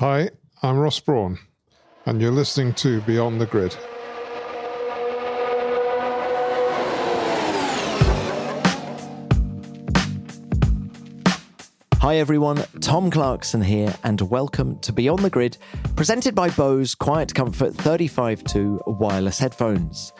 [0.00, 0.30] Hi,
[0.62, 1.40] I'm Ross Brawn,
[2.06, 3.76] and you're listening to Beyond the Grid.
[11.94, 15.58] Hi everyone, Tom Clarkson here, and welcome to Beyond the Grid,
[15.96, 20.12] presented by Bose Quiet Comfort 35.2 wireless headphones.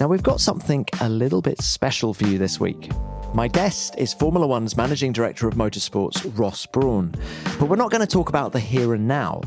[0.00, 2.90] Now, we've got something a little bit special for you this week.
[3.32, 7.14] My guest is Formula One's Managing Director of Motorsports, Ross Brawn.
[7.60, 9.40] But we're not going to talk about the here and now.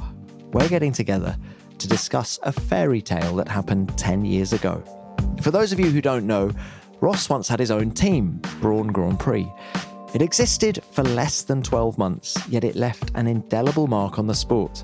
[0.53, 1.35] We're getting together
[1.79, 4.81] to discuss a fairy tale that happened 10 years ago.
[5.41, 6.51] For those of you who don't know,
[7.01, 9.51] Ross once had his own team, Brawn Grand Prix.
[10.13, 14.33] It existed for less than 12 months, yet it left an indelible mark on the
[14.33, 14.81] sport.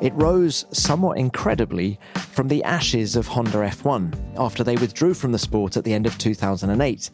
[0.00, 5.38] It rose somewhat incredibly from the ashes of Honda F1 after they withdrew from the
[5.38, 7.10] sport at the end of 2008.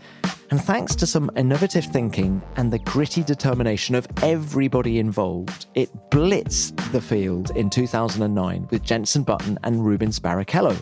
[0.51, 6.77] And thanks to some innovative thinking and the gritty determination of everybody involved, it blitzed
[6.93, 10.81] the field in 2009 with Jenson Button and Rubens Barrichello.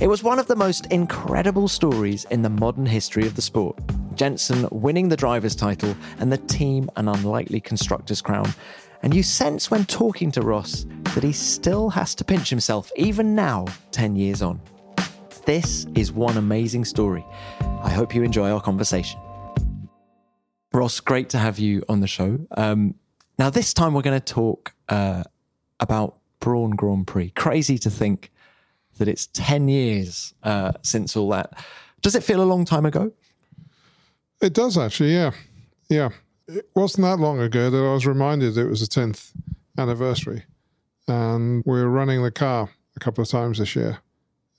[0.00, 3.78] It was one of the most incredible stories in the modern history of the sport.
[4.16, 8.52] Jenson winning the driver's title and the team an unlikely constructor's crown.
[9.02, 10.84] And you sense when talking to Ross
[11.16, 14.60] that he still has to pinch himself, even now, 10 years on.
[15.46, 17.24] This is one amazing story.
[17.82, 19.18] I hope you enjoy our conversation.
[20.74, 22.38] Ross, great to have you on the show.
[22.58, 22.96] Um,
[23.38, 25.24] now, this time we're going to talk uh,
[25.80, 27.30] about Brawn Grand Prix.
[27.30, 28.30] Crazy to think
[28.98, 31.64] that it's 10 years uh, since all that.
[32.02, 33.10] Does it feel a long time ago?
[34.42, 35.30] It does actually, yeah.
[35.88, 36.10] Yeah
[36.48, 39.32] it wasn't that long ago that I was reminded it was the 10th
[39.78, 40.44] anniversary.
[41.08, 43.98] And we were running the car a couple of times this year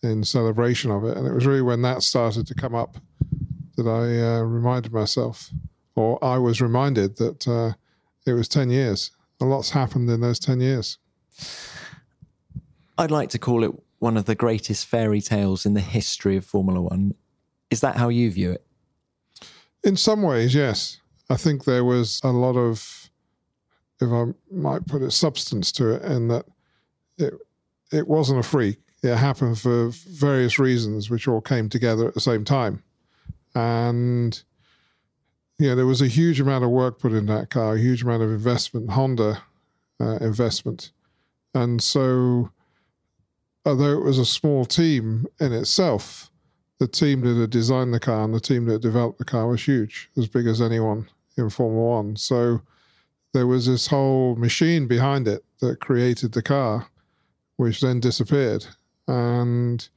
[0.03, 1.17] in celebration of it.
[1.17, 2.98] And it was really when that started to come up
[3.76, 5.52] that I uh, reminded myself,
[5.95, 7.73] or I was reminded that uh,
[8.25, 9.12] it was 10 years.
[9.40, 10.98] A lot's happened in those 10 years.
[12.98, 16.45] I'd like to call it one of the greatest fairy tales in the history of
[16.45, 17.14] Formula One.
[17.70, 18.66] Is that how you view it?
[19.84, 21.00] In some ways, yes.
[21.30, 23.06] I think there was a lot of,
[24.00, 26.46] if I might put it, substance to it, and that
[27.18, 27.34] it
[27.91, 28.80] it wasn't a freak.
[29.03, 32.84] It happened for various reasons, which all came together at the same time,
[33.56, 34.41] and
[35.59, 38.24] yeah, there was a huge amount of work put in that car, a huge amount
[38.24, 39.41] of investment, Honda
[40.00, 40.91] uh, investment,
[41.53, 42.52] and so
[43.66, 46.31] although it was a small team in itself,
[46.80, 49.63] the team that had designed the car and the team that developed the car was
[49.63, 51.07] huge, as big as anyone
[51.38, 52.16] in Formula One.
[52.16, 52.62] So
[53.33, 56.88] there was this whole machine behind it that created the car,
[57.57, 58.65] which then disappeared.
[59.07, 59.88] And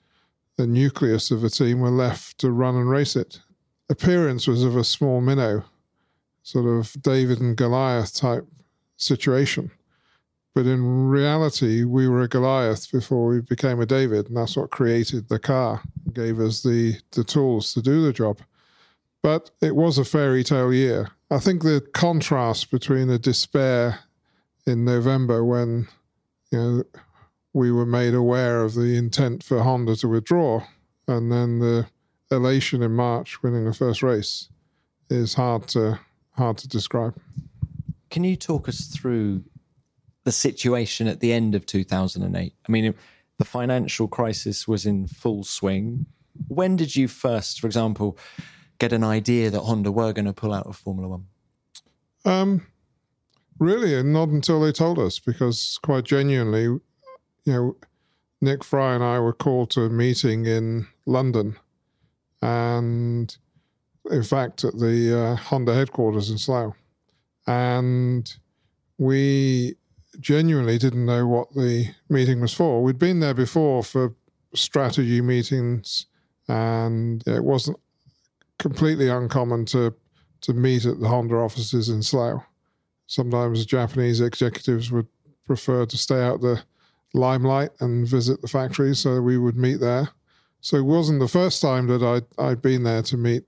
[0.56, 3.40] the nucleus of the team were left to run and race it.
[3.88, 5.64] Appearance was of a small minnow,
[6.42, 8.46] sort of David and Goliath type
[8.96, 9.70] situation.
[10.54, 14.70] But in reality, we were a Goliath before we became a David, and that's what
[14.70, 18.38] created the car, gave us the, the tools to do the job.
[19.22, 21.10] But it was a fairy tale year.
[21.30, 24.00] I think the contrast between the despair
[24.66, 25.88] in November when
[26.50, 26.84] you know
[27.52, 30.64] we were made aware of the intent for Honda to withdraw,
[31.06, 31.86] and then the
[32.30, 34.48] elation in March winning the first race
[35.08, 36.00] is hard to
[36.32, 37.20] hard to describe.
[38.10, 39.44] Can you talk us through
[40.24, 42.54] the situation at the end of 2008?
[42.68, 42.94] I mean,
[43.38, 46.06] the financial crisis was in full swing.
[46.48, 48.18] When did you first, for example,
[48.80, 51.26] get an idea that Honda were going to pull out of Formula One?
[52.24, 52.66] Um,
[53.58, 56.80] really, and not until they told us, because quite genuinely, you
[57.46, 57.76] know,
[58.40, 61.56] Nick Fry and I were called to a meeting in London,
[62.42, 63.36] and
[64.10, 66.74] in fact, at the uh, Honda headquarters in Slough,
[67.46, 68.34] and
[68.98, 69.76] we
[70.18, 72.82] genuinely didn't know what the meeting was for.
[72.82, 74.14] We'd been there before for
[74.54, 76.06] strategy meetings,
[76.48, 77.78] and it wasn't
[78.60, 79.92] completely uncommon to
[80.42, 82.42] to meet at the Honda offices in Slough.
[83.06, 85.08] Sometimes Japanese executives would
[85.44, 86.62] prefer to stay out the
[87.12, 90.08] limelight and visit the factory, so we would meet there.
[90.62, 93.44] So it wasn't the first time that I'd, I'd been there to meet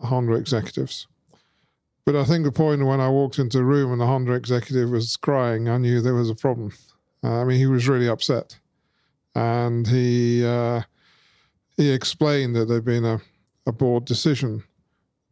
[0.00, 1.06] Honda executives.
[2.06, 4.90] But I think the point when I walked into the room and the Honda executive
[4.90, 6.72] was crying, I knew there was a problem.
[7.22, 8.58] Uh, I mean, he was really upset,
[9.34, 10.82] and he uh,
[11.76, 13.20] he explained that there'd been a
[13.66, 14.62] a board decision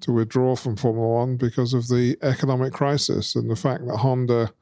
[0.00, 4.52] to withdraw from Formula One because of the economic crisis and the fact that Honda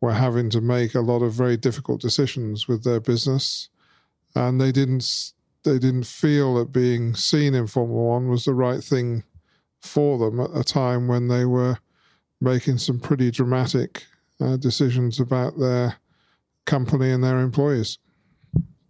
[0.00, 3.68] were having to make a lot of very difficult decisions with their business,
[4.34, 5.32] and they didn't
[5.64, 9.22] they didn't feel that being seen in Formula One was the right thing
[9.80, 11.78] for them at a time when they were
[12.40, 14.04] making some pretty dramatic
[14.40, 15.96] uh, decisions about their
[16.64, 17.98] company and their employees.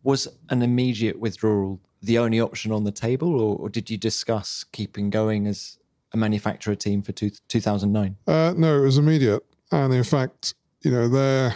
[0.03, 4.65] Was an immediate withdrawal the only option on the table, or, or did you discuss
[4.73, 5.79] keeping going as
[6.13, 8.17] a manufacturer team for two, 2009?
[8.27, 9.45] Uh, no, it was immediate.
[9.71, 11.55] And in fact, you know, their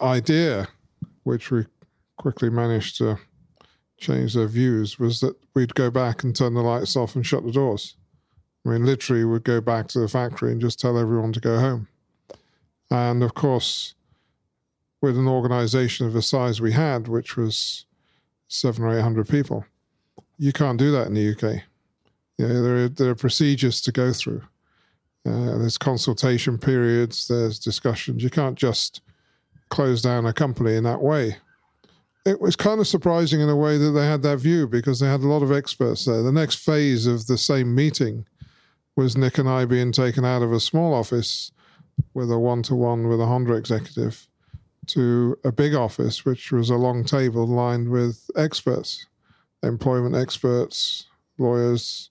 [0.00, 0.68] idea,
[1.24, 1.66] which we
[2.16, 3.18] quickly managed to
[3.98, 7.44] change their views, was that we'd go back and turn the lights off and shut
[7.44, 7.96] the doors.
[8.64, 11.58] I mean, literally, we'd go back to the factory and just tell everyone to go
[11.58, 11.88] home.
[12.90, 13.94] And of course,
[15.00, 17.86] with an organization of the size we had, which was
[18.48, 19.64] seven or eight hundred people,
[20.40, 21.62] you can't do that in the UK.
[22.38, 24.42] You know, there, are, there are procedures to go through.
[25.26, 28.22] Uh, there's consultation periods, there's discussions.
[28.22, 29.02] You can't just
[29.68, 31.36] close down a company in that way.
[32.24, 35.06] It was kind of surprising in a way that they had that view because they
[35.06, 36.22] had a lot of experts there.
[36.22, 38.26] The next phase of the same meeting
[38.96, 41.52] was Nick and I being taken out of a small office
[42.14, 44.26] with a one to one with a Honda executive
[44.86, 49.06] to a big office, which was a long table lined with experts,
[49.62, 51.06] employment experts,
[51.38, 52.10] lawyers,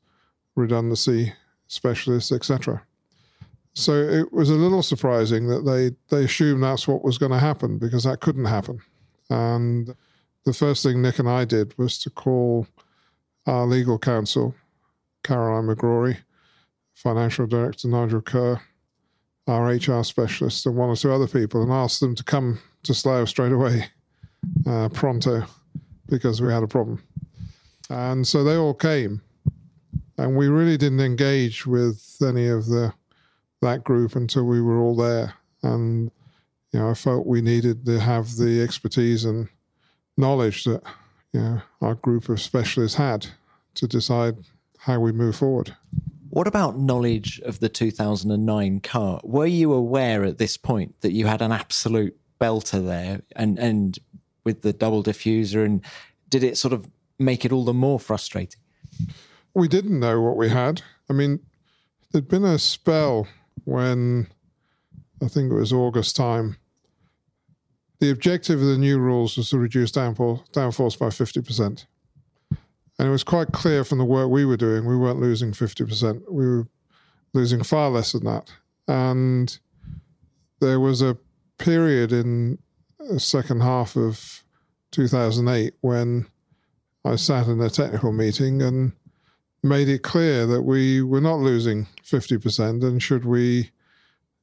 [0.55, 1.33] redundancy
[1.67, 2.83] specialists, etc.
[3.73, 7.39] So it was a little surprising that they, they assumed that's what was going to
[7.39, 8.79] happen because that couldn't happen.
[9.29, 9.95] And
[10.45, 12.67] the first thing Nick and I did was to call
[13.45, 14.55] our legal counsel,
[15.23, 16.17] Caroline McGrory,
[16.93, 18.59] financial director Nigel Kerr,
[19.47, 22.93] our HR specialist, and one or two other people, and ask them to come to
[22.93, 23.85] Slough straight away,
[24.67, 25.43] uh, pronto,
[26.07, 27.01] because we had a problem.
[27.89, 29.21] And so they all came,
[30.17, 32.93] and we really didn't engage with any of the
[33.61, 35.33] that group until we were all there.
[35.63, 36.11] And
[36.71, 39.49] you know, I felt we needed to have the expertise and
[40.17, 40.83] knowledge that
[41.33, 43.27] you know our group of specialists had
[43.75, 44.37] to decide
[44.77, 45.75] how we move forward.
[46.29, 49.19] What about knowledge of the 2009 car?
[49.23, 53.97] Were you aware at this point that you had an absolute belter there and, and
[54.43, 55.65] with the double diffuser?
[55.65, 55.83] And
[56.29, 56.87] did it sort of
[57.19, 58.61] make it all the more frustrating?
[59.53, 60.81] We didn't know what we had.
[61.09, 61.39] I mean,
[62.11, 63.27] there'd been a spell
[63.65, 64.27] when
[65.21, 66.57] I think it was August time.
[67.99, 71.85] The objective of the new rules was to reduce downforce, downforce by 50%.
[72.97, 76.23] And it was quite clear from the work we were doing, we weren't losing 50%.
[76.29, 76.67] We were
[77.33, 78.51] losing far less than that.
[78.87, 79.57] And
[80.59, 81.17] there was a
[81.57, 82.59] period in
[82.99, 84.43] the second half of
[84.91, 86.25] 2008 when
[87.05, 88.91] I sat in a technical meeting and
[89.63, 92.83] made it clear that we were not losing 50%.
[92.83, 93.71] And should we,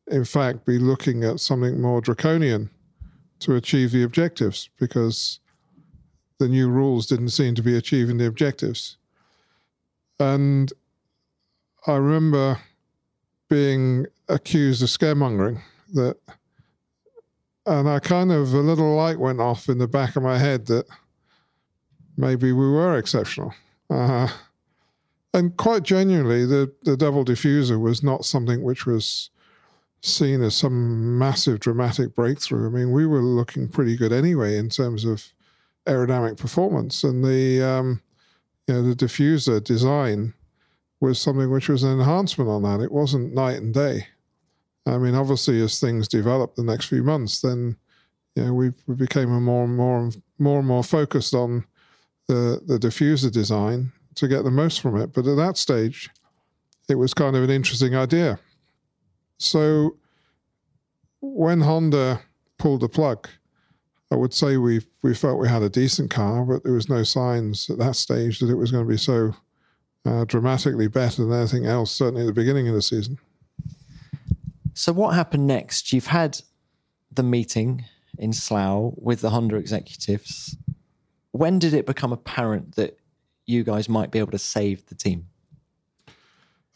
[0.07, 2.71] in fact, be looking at something more draconian
[3.41, 4.69] to achieve the objectives?
[4.79, 5.41] Because
[6.39, 8.97] the new rules didn't seem to be achieving the objectives.
[10.19, 10.73] And
[11.87, 12.61] I remember
[13.49, 15.61] being accused of scaremongering
[15.95, 16.17] that
[17.67, 20.67] and I kind of a little light went off in the back of my head
[20.67, 20.87] that
[22.17, 23.55] maybe we were exceptional.
[23.91, 24.29] Uh,
[25.35, 29.31] and quite genuinely, the, the double diffuser was not something which was
[30.03, 32.67] seen as some massive dramatic breakthrough.
[32.67, 35.33] I mean, we were looking pretty good anyway in terms of
[35.87, 38.03] aerodynamic performance, and the um,
[38.67, 40.35] you know the diffuser design
[41.01, 42.83] was something which was an enhancement on that.
[42.83, 44.07] It wasn't night and day.
[44.87, 47.77] I mean, obviously, as things developed the next few months, then
[48.35, 51.65] you know we we became more and more more and more focused on
[52.29, 55.13] the the diffuser design to get the most from it.
[55.13, 56.11] But at that stage,
[56.89, 58.39] it was kind of an interesting idea.
[59.39, 59.97] So
[61.21, 62.21] when Honda
[62.59, 63.29] pulled the plug,
[64.11, 67.03] I would say we we felt we had a decent car, but there was no
[67.03, 69.35] signs at that stage that it was going to be so
[70.05, 71.91] uh, dramatically better than anything else.
[71.91, 73.19] Certainly at the beginning of the season.
[74.75, 75.93] So what happened next?
[75.93, 76.41] You've had
[77.11, 77.85] the meeting
[78.19, 80.57] in Slough with the Honda executives.
[81.37, 82.99] When did it become apparent that
[83.47, 85.29] you guys might be able to save the team?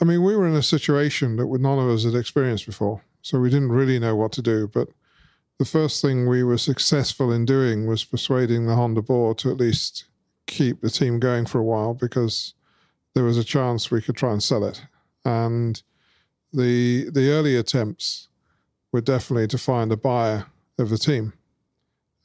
[0.01, 3.39] I mean, we were in a situation that none of us had experienced before, so
[3.39, 4.67] we didn't really know what to do.
[4.67, 4.89] But
[5.59, 9.59] the first thing we were successful in doing was persuading the Honda board to at
[9.59, 10.07] least
[10.47, 12.55] keep the team going for a while because
[13.15, 14.83] there was a chance we could try and sell it.
[15.25, 15.83] And
[16.53, 18.29] the the early attempts
[18.93, 20.47] were definitely to find a buyer
[20.79, 21.35] of the team.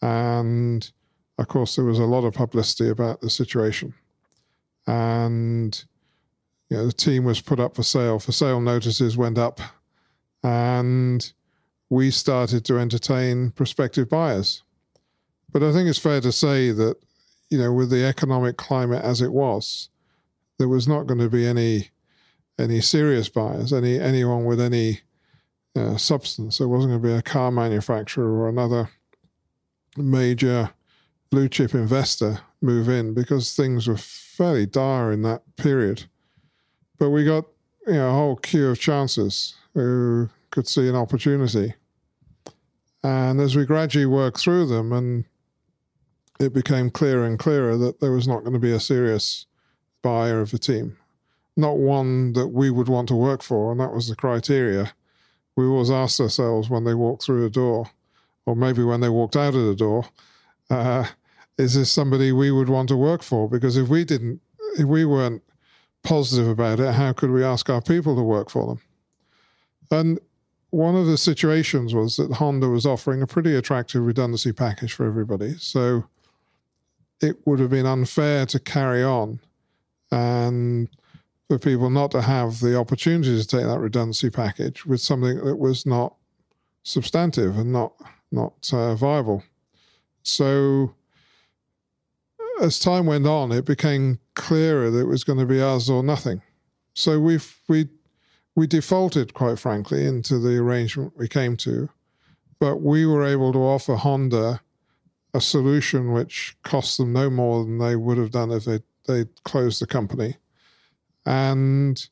[0.02, 0.90] And
[1.38, 3.94] of course there was a lot of publicity about the situation.
[4.88, 5.84] And
[6.70, 8.20] you know, the team was put up for sale.
[8.20, 9.60] For sale notices went up
[10.44, 11.32] and
[11.90, 14.64] we started to entertain prospective buyers.
[15.52, 16.98] But I think it's fair to say that,
[17.50, 19.90] you know, with the economic climate as it was,
[20.58, 21.90] there was not going to be any
[22.58, 25.02] any serious buyers, any anyone with any
[25.76, 26.58] uh, substance.
[26.58, 28.90] There wasn't going to be a car manufacturer or another
[29.98, 30.72] major
[31.30, 36.06] blue chip investor move in because things were fairly dire in that period.
[36.98, 37.46] But we got
[37.88, 41.74] you know a whole queue of chances who could see an opportunity.
[43.04, 45.26] And as we gradually worked through them, and
[46.40, 49.46] it became clearer and clearer that there was not going to be a serious
[50.02, 50.98] buyer of the team,
[51.56, 54.94] not one that we would want to work for, and that was the criteria.
[55.56, 57.90] We always asked ourselves when they walked through the door,
[58.46, 60.06] or maybe when they walked out of the door,
[60.70, 61.06] uh,
[61.58, 63.50] is this somebody we would want to work for?
[63.50, 64.42] Because if we didn't,
[64.78, 65.42] if we weren't
[66.04, 68.82] positive about it, how could we ask our people to work for them?
[69.92, 70.20] And
[70.72, 75.06] one of the situations was that Honda was offering a pretty attractive redundancy package for
[75.06, 75.56] everybody.
[75.58, 76.04] So
[77.22, 79.40] it would have been unfair to carry on
[80.12, 80.90] and
[81.48, 85.56] for people not to have the opportunity to take that redundancy package with something that
[85.56, 86.16] was not
[86.84, 87.94] substantive and not
[88.32, 89.44] not uh, viable.
[90.26, 90.94] So
[92.62, 96.04] as time went on, it became clearer that it was going to be us or
[96.04, 96.42] nothing.
[96.94, 97.88] So we we
[98.56, 101.90] we defaulted, quite frankly, into the arrangement we came to,
[102.60, 104.62] but we were able to offer Honda
[105.34, 109.26] a solution which cost them no more than they would have done if they they
[109.44, 110.38] closed the company,
[111.26, 112.10] and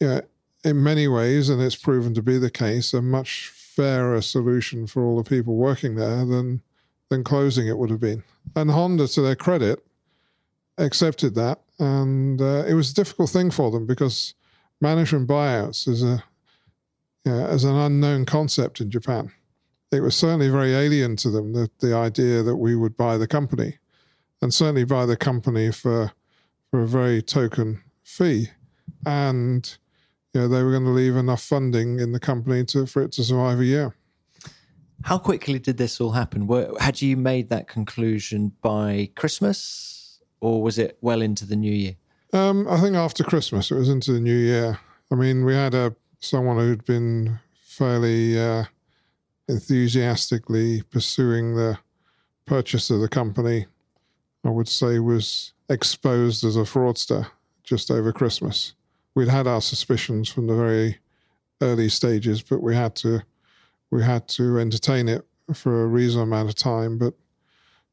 [0.00, 0.20] yeah,
[0.64, 5.04] in many ways, and it's proven to be the case, a much fairer solution for
[5.04, 6.60] all the people working there than
[7.10, 8.24] than closing it would have been.
[8.56, 9.86] And Honda, to their credit,
[10.78, 14.34] accepted that, and uh, it was a difficult thing for them because
[14.80, 16.24] management buyouts is a
[17.24, 19.30] as an unknown concept in Japan.
[19.92, 23.28] It was certainly very alien to them the, the idea that we would buy the
[23.28, 23.78] company
[24.42, 26.10] and certainly buy the company for
[26.70, 28.48] for a very token fee.
[29.06, 29.78] And
[30.34, 33.12] you know they were going to leave enough funding in the company to for it
[33.12, 33.94] to survive a year.
[35.04, 36.46] How quickly did this all happen?
[36.46, 41.72] Were, had you made that conclusion by christmas or was it well into the new
[41.72, 41.96] year?
[42.32, 44.78] Um, i think after christmas it was into the new year.
[45.10, 48.64] I mean we had a someone who'd been fairly uh,
[49.48, 51.78] enthusiastically pursuing the
[52.44, 53.66] purchase of the company,
[54.44, 57.30] I would say was exposed as a fraudster
[57.62, 58.74] just over Christmas.
[59.18, 60.98] We'd had our suspicions from the very
[61.60, 63.22] early stages, but we had to
[63.90, 66.98] we had to entertain it for a reasonable amount of time.
[66.98, 67.14] But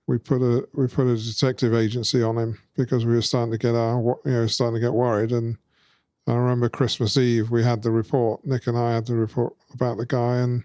[0.05, 3.57] we put a we put a detective agency on him because we were starting to
[3.57, 5.31] get our you know starting to get worried.
[5.31, 5.57] And
[6.27, 8.45] I remember Christmas Eve we had the report.
[8.45, 10.63] Nick and I had the report about the guy, and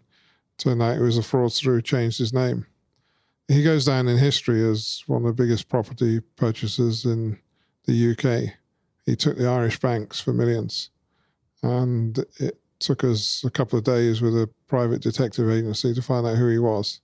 [0.59, 2.67] Turned out he was a fraudster who changed his name.
[3.49, 7.39] He goes down in history as one of the biggest property purchasers in
[7.87, 8.60] the UK.
[9.11, 10.91] He took the Irish banks for millions.
[11.65, 16.25] And it took us a couple of days with a private detective agency to find
[16.25, 17.01] out who he was.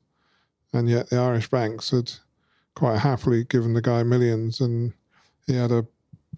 [0.72, 2.12] And yet the Irish banks had
[2.76, 4.60] quite happily given the guy millions.
[4.60, 4.92] And
[5.48, 5.84] he had a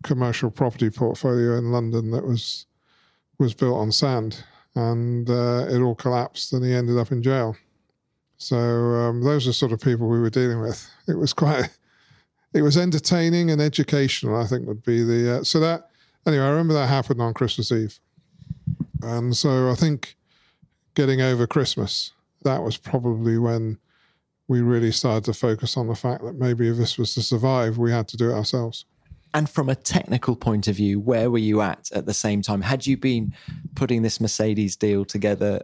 [0.03, 2.65] commercial property portfolio in London that was
[3.39, 4.43] was built on sand
[4.75, 7.57] and uh, it all collapsed, and he ended up in jail.
[8.39, 10.89] So um, those are sort of people we were dealing with.
[11.09, 11.69] It was quite,
[12.53, 14.37] it was entertaining and educational.
[14.37, 15.91] I think would be the uh, so that
[16.27, 16.45] anyway.
[16.45, 17.99] I remember that happened on Christmas Eve,
[19.03, 20.17] and so I think
[20.95, 22.13] getting over Christmas
[22.43, 23.79] that was probably when
[24.49, 27.79] we really started to focus on the fact that maybe if this was to survive,
[27.79, 28.85] we had to do it ourselves.
[29.35, 32.63] And from a technical point of view, where were you at at the same time?
[32.63, 33.35] Had you been
[33.75, 35.63] putting this Mercedes deal together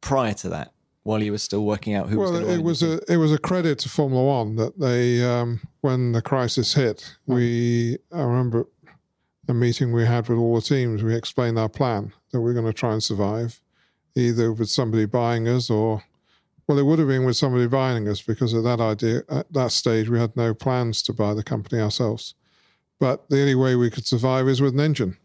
[0.00, 0.72] prior to that,
[1.04, 3.38] while you were still working out who well, was it was a it was a
[3.38, 8.66] credit to Formula One that they um, when the crisis hit, we I remember
[9.48, 11.02] a meeting we had with all the teams.
[11.02, 13.60] We explained our plan that we are going to try and survive,
[14.14, 16.02] either with somebody buying us or
[16.66, 19.72] well, it would have been with somebody buying us because at that idea at that
[19.72, 22.34] stage we had no plans to buy the company ourselves.
[22.98, 25.18] But the only way we could survive is with an engine.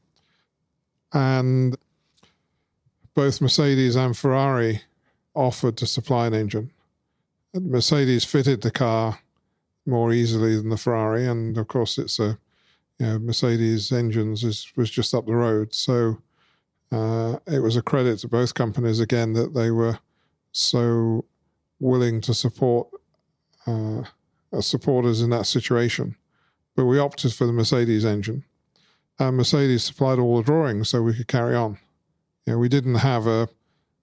[1.13, 1.77] And
[3.15, 4.81] both Mercedes and Ferrari
[5.39, 6.72] offered to supply an engine.
[7.53, 9.19] Mercedes fitted the car
[9.86, 12.38] more easily than the Ferrari, and of course, it's a
[13.00, 16.17] you know Mercedes engines is, was just up the road, so
[16.91, 19.98] uh, it was a credit to both companies again that they were
[20.51, 21.25] so
[21.79, 22.88] willing to support
[23.65, 24.03] uh,
[24.60, 26.15] supporters in that situation
[26.79, 28.46] but we opted for the Mercedes engine.
[29.19, 31.77] And Mercedes supplied all the drawings so we could carry on.
[32.46, 33.50] You know, we didn't have a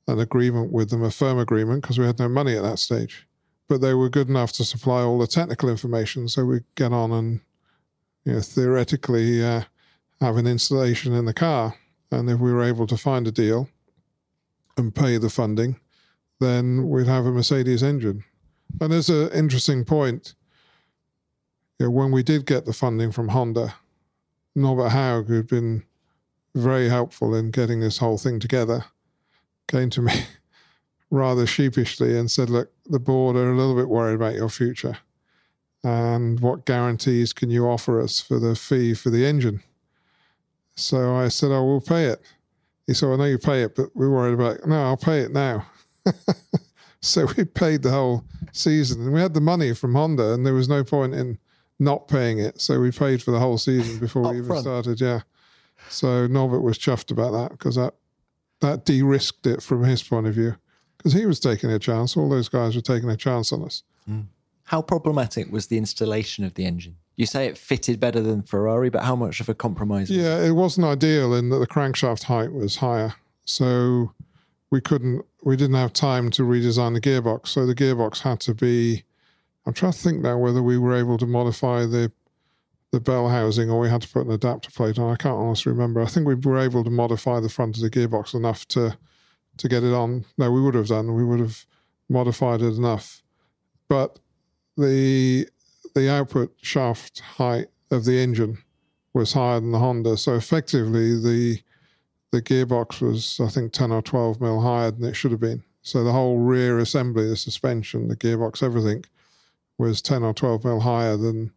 [0.08, 3.26] an agreement with them, a firm agreement, because we had no money at that stage.
[3.68, 7.10] But they were good enough to supply all the technical information so we get on
[7.12, 7.40] and
[8.24, 9.62] you know, theoretically uh,
[10.20, 11.74] have an installation in the car.
[12.10, 13.68] And if we were able to find a deal
[14.76, 15.80] and pay the funding,
[16.40, 18.24] then we'd have a Mercedes engine.
[18.80, 20.34] And there's an interesting point.
[21.78, 23.74] You know, when we did get the funding from Honda,
[24.54, 25.84] Norbert Haug, who'd been
[26.54, 28.84] very helpful in getting this whole thing together,
[29.68, 30.12] came to me
[31.10, 34.98] rather sheepishly and said, Look, the board are a little bit worried about your future.
[35.84, 39.62] And what guarantees can you offer us for the fee for the engine?
[40.74, 42.22] So I said, Oh, we'll pay it.
[42.86, 44.66] He said, I know you pay it, but we're worried about it.
[44.66, 45.66] No, I'll pay it now.
[47.00, 50.54] so we paid the whole season and we had the money from Honda and there
[50.54, 51.38] was no point in
[51.78, 52.60] not paying it.
[52.60, 54.62] So we paid for the whole season before we even front.
[54.62, 55.00] started.
[55.00, 55.20] Yeah.
[55.88, 57.94] So Norbert was chuffed about that because that,
[58.60, 60.56] that de risked it from his point of view
[60.96, 62.16] because he was taking a chance.
[62.16, 63.82] All those guys were taking a chance on us.
[64.10, 64.26] Mm.
[64.64, 66.96] How problematic was the installation of the engine?
[67.16, 70.10] You say it fitted better than Ferrari, but how much of a compromise?
[70.10, 70.20] was it?
[70.20, 73.14] Yeah, it wasn't ideal in that the crankshaft height was higher.
[73.44, 74.12] So
[74.70, 77.48] we couldn't, we didn't have time to redesign the gearbox.
[77.48, 79.04] So the gearbox had to be,
[79.64, 82.12] I'm trying to think now whether we were able to modify the
[82.92, 85.12] the bell housing or we had to put an adapter plate on.
[85.12, 86.00] I can't honestly remember.
[86.00, 88.96] I think we were able to modify the front of the gearbox enough to
[89.58, 90.24] to get it on.
[90.36, 91.14] No, we would have done.
[91.14, 91.64] We would have
[92.08, 93.22] modified it enough.
[93.88, 94.18] But
[94.76, 95.48] the
[95.94, 98.58] the output shaft height of the engine
[99.14, 100.16] was higher than the Honda.
[100.16, 101.60] So effectively the
[102.32, 105.62] the gearbox was I think 10 or 12 mil higher than it should have been.
[105.82, 109.04] So the whole rear assembly, the suspension, the gearbox, everything
[109.78, 111.52] was 10 or 12 mil higher than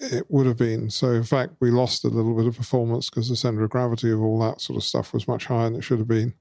[0.00, 0.90] it would have been.
[0.90, 4.10] So in fact, we lost a little bit of performance because the center of gravity
[4.10, 6.34] of all that sort of stuff was much higher than it should have been.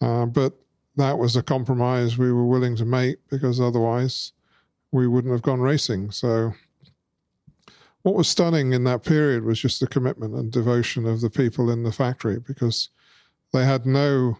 [0.00, 0.54] Uh, but
[0.96, 4.32] that was a compromise we were willing to make because otherwise
[4.90, 6.10] we wouldn't have gone racing.
[6.10, 6.54] So
[8.02, 11.70] what was stunning in that period was just the commitment and devotion of the people
[11.70, 12.88] in the factory because
[13.52, 14.38] they had no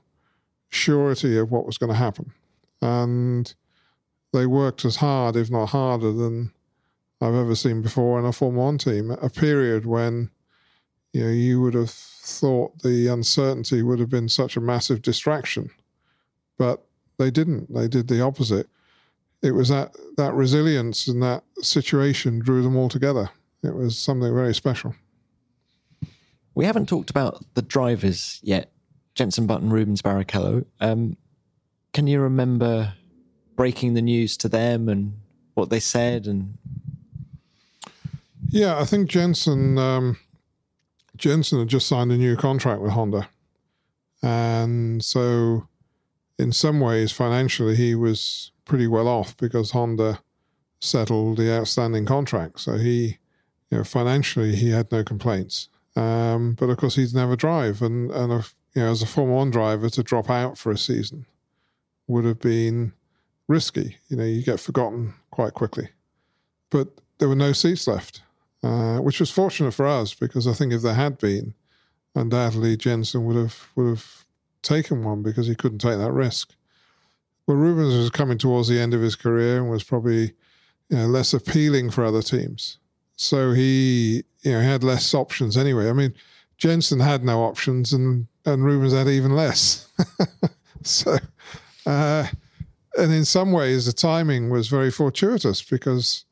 [0.71, 2.33] surety of what was going to happen.
[2.81, 3.53] And
[4.33, 6.53] they worked as hard, if not harder, than
[7.21, 9.11] I've ever seen before in a Formula One team.
[9.11, 10.31] A period when
[11.13, 15.71] you know you would have thought the uncertainty would have been such a massive distraction,
[16.59, 16.85] but
[17.19, 17.73] they didn't.
[17.73, 18.69] They did the opposite.
[19.43, 23.31] It was that that resilience and that situation drew them all together.
[23.63, 24.95] It was something very special.
[26.55, 28.73] We haven't talked about the drivers yet.
[29.15, 30.65] Jenson Button, Rubens Barrichello.
[30.81, 31.17] Um,
[31.93, 32.95] can you remember
[33.57, 35.15] breaking the news to them and
[35.55, 36.27] what they said?
[36.27, 36.57] And
[38.49, 40.19] Yeah, I think Jenson um,
[41.17, 43.29] Jenson had just signed a new contract with Honda,
[44.23, 45.69] and so
[46.39, 50.21] in some ways financially he was pretty well off because Honda
[50.81, 52.61] settled the outstanding contract.
[52.61, 53.19] So he,
[53.71, 55.69] you know, financially he had no complaints.
[55.97, 59.39] Um, but of course he'd never drive, and and if, you know, as a Formula
[59.39, 61.27] One driver to drop out for a season
[62.07, 62.93] would have been
[63.49, 63.97] risky.
[64.09, 65.89] You know, you get forgotten quite quickly.
[66.71, 68.23] But there were no seats left,
[68.63, 71.55] uh, which was fortunate for us because I think if there had been,
[72.15, 74.25] undoubtedly Jenson would have would have
[74.63, 76.55] taken one because he couldn't take that risk.
[77.47, 80.35] Well, Rubens was coming towards the end of his career and was probably
[80.91, 82.79] you know, less appealing for other teams.
[83.17, 85.89] So he, you know, had less options anyway.
[85.89, 86.15] I mean,
[86.57, 89.89] Jenson had no options, and and Rubens had even less.
[90.83, 91.19] so,
[91.87, 92.27] uh,
[92.97, 96.25] and in some ways, the timing was very fortuitous because,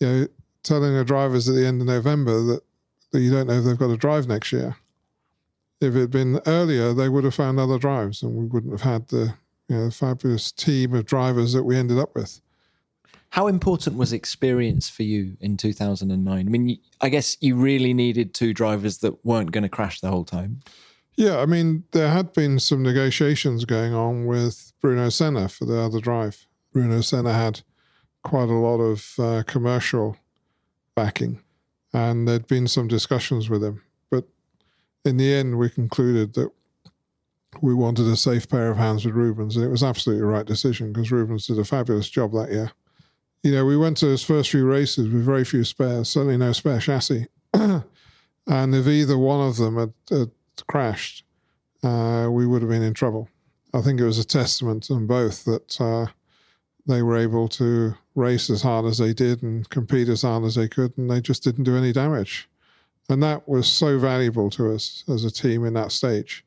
[0.00, 0.26] you know,
[0.62, 2.60] telling the drivers at the end of November that,
[3.12, 4.76] that you don't know if they've got to drive next year.
[5.80, 8.82] If it had been earlier, they would have found other drives, and we wouldn't have
[8.82, 9.34] had the
[9.68, 12.40] you know fabulous team of drivers that we ended up with.
[13.30, 16.46] how important was experience for you in 2009?
[16.46, 20.10] I mean, I guess you really needed two drivers that weren't going to crash the
[20.10, 20.60] whole time.
[21.14, 25.78] Yeah, I mean, there had been some negotiations going on with Bruno Senna for the
[25.78, 26.46] other drive.
[26.72, 27.60] Bruno Senna had
[28.22, 30.16] quite a lot of uh, commercial
[30.94, 31.40] backing,
[31.92, 33.82] and there'd been some discussions with him.
[34.10, 34.24] But
[35.04, 36.50] in the end, we concluded that
[37.60, 40.46] we wanted a safe pair of hands with Rubens, and it was absolutely the right
[40.46, 42.72] decision because Rubens did a fabulous job that year.
[43.42, 46.52] You know, we went to his first few races with very few spares, certainly no
[46.52, 47.26] spare chassis.
[47.54, 47.84] and
[48.46, 50.30] if either one of them had, had
[50.68, 51.24] crashed,
[51.82, 53.28] uh, we would have been in trouble.
[53.72, 56.06] I think it was a testament to them both that uh,
[56.86, 60.54] they were able to race as hard as they did and compete as hard as
[60.54, 62.48] they could, and they just didn't do any damage.
[63.08, 66.44] And that was so valuable to us as a team in that stage.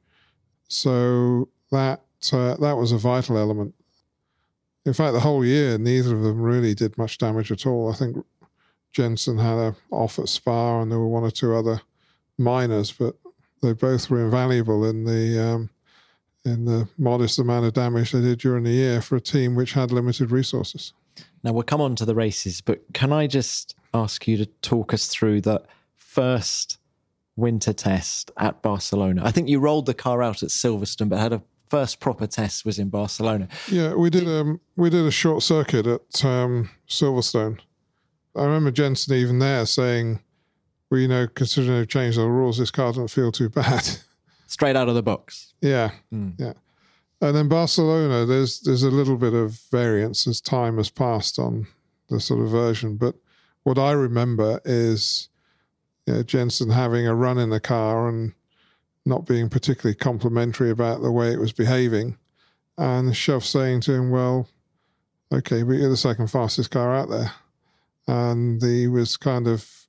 [0.67, 3.75] So that uh, that was a vital element.
[4.85, 7.91] In fact, the whole year, neither of them really did much damage at all.
[7.91, 8.17] I think
[8.91, 11.81] Jenson had a off at Spa, and there were one or two other
[12.37, 13.15] minors, but
[13.61, 15.69] they both were invaluable in the um,
[16.45, 19.73] in the modest amount of damage they did during the year for a team which
[19.73, 20.93] had limited resources.
[21.43, 24.93] Now we'll come on to the races, but can I just ask you to talk
[24.93, 25.61] us through the
[25.95, 26.77] first
[27.35, 29.21] winter test at Barcelona?
[29.25, 32.65] I think you rolled the car out at Silverstone, but had a first proper test
[32.65, 33.47] was in Barcelona.
[33.67, 34.27] Yeah, we did.
[34.27, 37.59] Um, we did a short circuit at um, Silverstone.
[38.35, 40.19] I remember Jenson even there saying,
[40.89, 43.89] "Well, you know, considering they've changed the rules, this car doesn't feel too bad."
[44.47, 45.55] Straight out of the box.
[45.61, 46.35] Yeah, mm.
[46.37, 46.53] yeah.
[47.23, 51.67] And then Barcelona, there's there's a little bit of variance as time has passed on
[52.09, 52.97] the sort of version.
[52.97, 53.15] But
[53.63, 55.29] what I remember is
[56.05, 58.33] you know, Jenson having a run in the car and
[59.05, 62.17] not being particularly complimentary about the way it was behaving,
[62.77, 64.49] and Shov saying to him, "Well,
[65.31, 67.31] okay, but you're the second fastest car out there,"
[68.05, 69.87] and he was kind of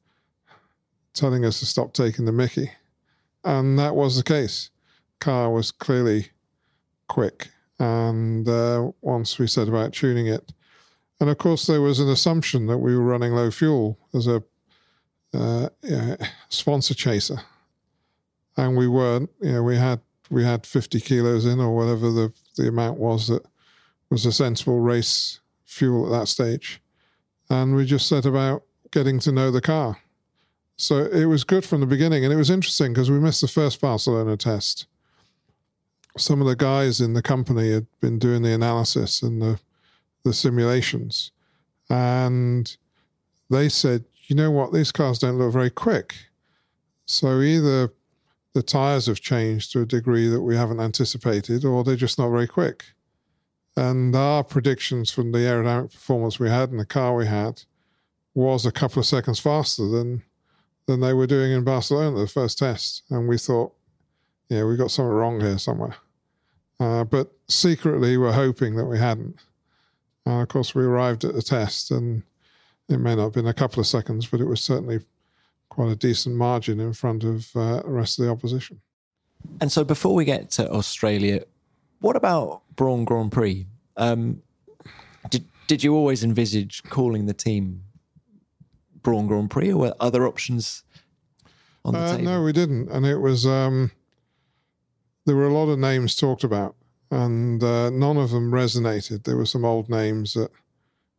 [1.14, 2.70] telling us to stop taking the Mickey,
[3.42, 4.70] and that was the case.
[5.18, 6.30] Car was clearly
[7.14, 7.48] quick.
[7.78, 10.52] And uh, once we set about tuning it,
[11.20, 14.42] and of course there was an assumption that we were running low fuel as a
[15.32, 16.16] uh, yeah,
[16.48, 17.38] sponsor chaser,
[18.56, 19.30] and we weren't.
[19.40, 23.28] You know, we had we had 50 kilos in or whatever the the amount was
[23.28, 23.44] that
[24.10, 26.82] was a sensible race fuel at that stage,
[27.48, 29.98] and we just set about getting to know the car.
[30.76, 33.48] So it was good from the beginning, and it was interesting because we missed the
[33.48, 34.86] first Barcelona test
[36.16, 39.58] some of the guys in the company had been doing the analysis and the
[40.24, 41.32] the simulations,
[41.90, 42.76] and
[43.50, 46.14] they said, you know what, these cars don't look very quick.
[47.04, 47.92] So either
[48.54, 52.30] the tires have changed to a degree that we haven't anticipated, or they're just not
[52.30, 52.84] very quick.
[53.76, 57.62] And our predictions from the aerodynamic performance we had and the car we had
[58.32, 60.22] was a couple of seconds faster than
[60.86, 63.02] than they were doing in Barcelona the first test.
[63.10, 63.72] And we thought,
[64.48, 65.96] yeah, we've got something wrong here somewhere.
[66.80, 69.36] Uh, but secretly, we're hoping that we hadn't.
[70.26, 72.22] Uh, of course, we arrived at the test, and
[72.88, 75.00] it may not have been a couple of seconds, but it was certainly
[75.68, 78.80] quite a decent margin in front of uh, the rest of the opposition.
[79.60, 81.44] And so, before we get to Australia,
[82.00, 83.66] what about Brawn Grand Prix?
[83.96, 84.42] Um,
[85.30, 87.82] did did you always envisage calling the team
[89.02, 90.82] Brawn Grand Prix, or were other options
[91.84, 92.24] on the uh, table?
[92.24, 93.46] No, we didn't, and it was.
[93.46, 93.90] Um,
[95.26, 96.76] there were a lot of names talked about,
[97.10, 99.24] and uh, none of them resonated.
[99.24, 100.50] There were some old names that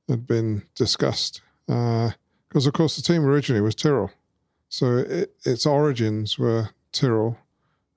[0.08, 1.42] had been discussed.
[1.68, 2.14] Because,
[2.66, 4.12] uh, of course, the team originally was Tyrrell.
[4.70, 7.38] So it, its origins were Tyrrell,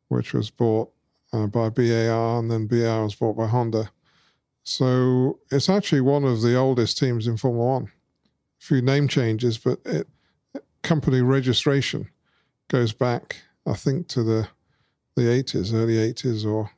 [0.09, 0.90] which was bought
[1.33, 3.90] uh, by BAR, and then BAR was bought by Honda.
[4.62, 7.85] So it's actually one of the oldest teams in Formula One.
[7.85, 10.07] A few name changes, but it,
[10.83, 12.09] company registration
[12.68, 14.49] goes back, I think, to the
[15.18, 16.70] the 80s, early 80s, or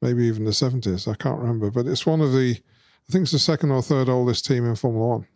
[0.00, 1.10] maybe even the 70s.
[1.10, 4.08] I can't remember, but it's one of the, I think it's the second or third
[4.08, 5.26] oldest team in Formula One.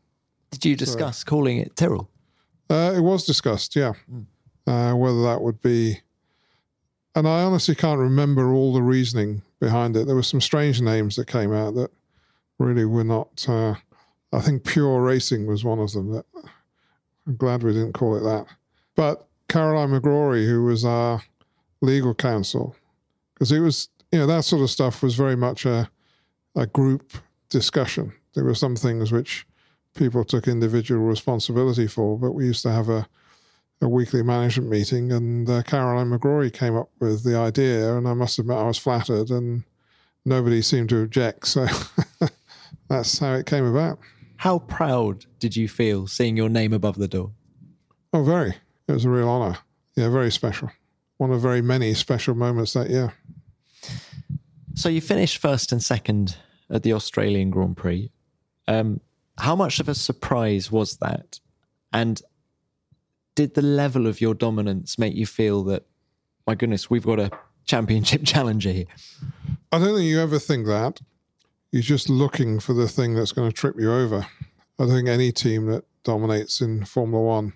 [0.51, 2.09] Did you discuss so, calling it Tyrrell?
[2.71, 3.93] Uh, it was discussed, yeah.
[4.11, 4.27] Mm.
[4.67, 6.01] Uh, whether that would be,
[7.15, 10.07] and I honestly can't remember all the reasoning behind it.
[10.07, 11.91] There were some strange names that came out that
[12.59, 13.47] really were not.
[13.47, 13.75] Uh,
[14.33, 16.13] I think Pure Racing was one of them.
[16.13, 16.25] That
[17.27, 18.47] I'm glad we didn't call it that.
[18.97, 21.23] But Caroline McGrory, who was our
[21.81, 22.75] legal counsel
[23.35, 25.91] because it was you know that sort of stuff was very much a
[26.57, 27.13] a group
[27.49, 28.13] discussion.
[28.35, 29.47] There were some things which
[29.95, 33.07] people took individual responsibility for, but we used to have a
[33.81, 38.15] a weekly management meeting, and uh, Caroline McGrory came up with the idea, and I
[38.15, 39.65] must admit I was flattered, and
[40.25, 41.49] nobody seemed to object.
[41.49, 41.67] So
[42.89, 43.99] that's how it came about.
[44.37, 47.33] How proud did you feel seeing your name above the door?
[48.13, 48.55] Oh, very.
[48.87, 49.59] It was a real honour.
[49.97, 50.71] Yeah, very special
[51.17, 53.15] one of very many special moments that year.
[54.75, 56.37] So you finished first and second
[56.71, 58.11] at the Australian Grand Prix.
[58.67, 59.01] Um,
[59.39, 61.41] how much of a surprise was that?
[61.93, 62.21] And
[63.35, 65.85] did the level of your dominance make you feel that,
[66.47, 67.31] my goodness, we've got a
[67.65, 68.87] championship challenger here?
[69.73, 71.01] I don't think you ever think that.
[71.71, 74.27] You're just looking for the thing that's going to trip you over.
[74.79, 77.55] I don't think any team that dominates in Formula One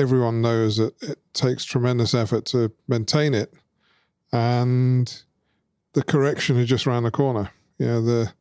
[0.00, 3.52] everyone knows that it takes tremendous effort to maintain it,
[4.32, 5.22] and
[5.92, 7.50] the correction is just around the corner.
[7.78, 8.32] You know, the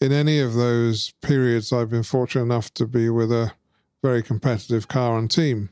[0.00, 3.52] in any of those periods, I've been fortunate enough to be with a
[4.02, 5.70] very competitive car and team.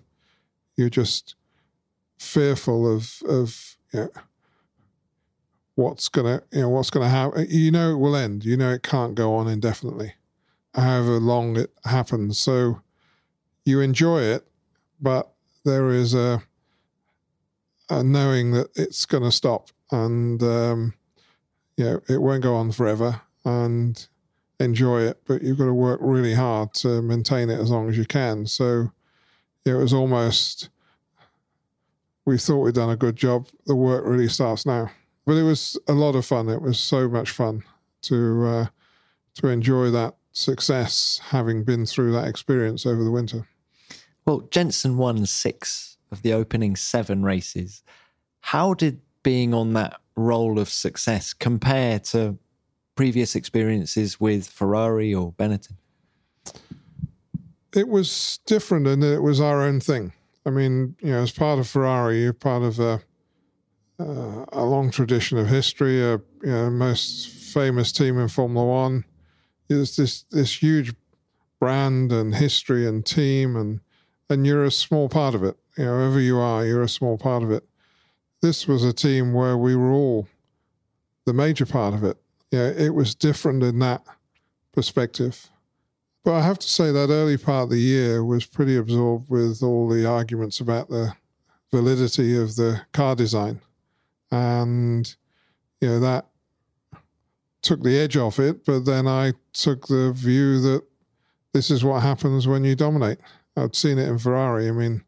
[0.76, 1.34] You're just
[2.18, 4.10] fearful of of you know,
[5.74, 7.46] what's gonna you know what's gonna happen.
[7.50, 8.44] You know it will end.
[8.44, 10.14] You know it can't go on indefinitely,
[10.74, 12.38] however long it happens.
[12.38, 12.80] So
[13.64, 14.46] you enjoy it
[15.02, 15.31] but
[15.64, 16.42] there is a,
[17.90, 20.94] a knowing that it's going to stop and um,
[21.76, 24.08] you know it won't go on forever and
[24.60, 27.98] enjoy it, but you've got to work really hard to maintain it as long as
[27.98, 28.46] you can.
[28.46, 28.92] So
[29.64, 30.70] it was almost
[32.24, 33.48] we thought we'd done a good job.
[33.66, 34.90] The work really starts now.
[35.26, 36.48] But it was a lot of fun.
[36.48, 37.62] It was so much fun
[38.02, 38.66] to uh,
[39.34, 43.46] to enjoy that success, having been through that experience over the winter.
[44.24, 47.82] Well, Jenson won six of the opening seven races.
[48.40, 52.38] How did being on that roll of success compare to
[52.94, 55.76] previous experiences with Ferrari or Benetton?
[57.74, 60.12] It was different and it was our own thing.
[60.44, 63.00] I mean, you know, as part of Ferrari, you're part of a,
[63.98, 69.04] uh, a long tradition of history, a you know, most famous team in Formula One.
[69.68, 70.92] It's this this huge
[71.60, 73.80] brand and history and team, and
[74.32, 75.56] and you're a small part of it.
[75.76, 77.64] You know, wherever you are, you're a small part of it.
[78.40, 80.26] This was a team where we were all
[81.26, 82.16] the major part of it.
[82.50, 84.02] Yeah, it was different in that
[84.72, 85.48] perspective.
[86.24, 89.62] But I have to say that early part of the year was pretty absorbed with
[89.62, 91.14] all the arguments about the
[91.70, 93.60] validity of the car design.
[94.30, 95.14] And,
[95.80, 96.26] you know, that
[97.62, 98.64] took the edge off it.
[98.64, 100.82] But then I took the view that
[101.52, 103.18] this is what happens when you dominate.
[103.56, 104.68] I'd seen it in Ferrari.
[104.68, 105.04] I mean,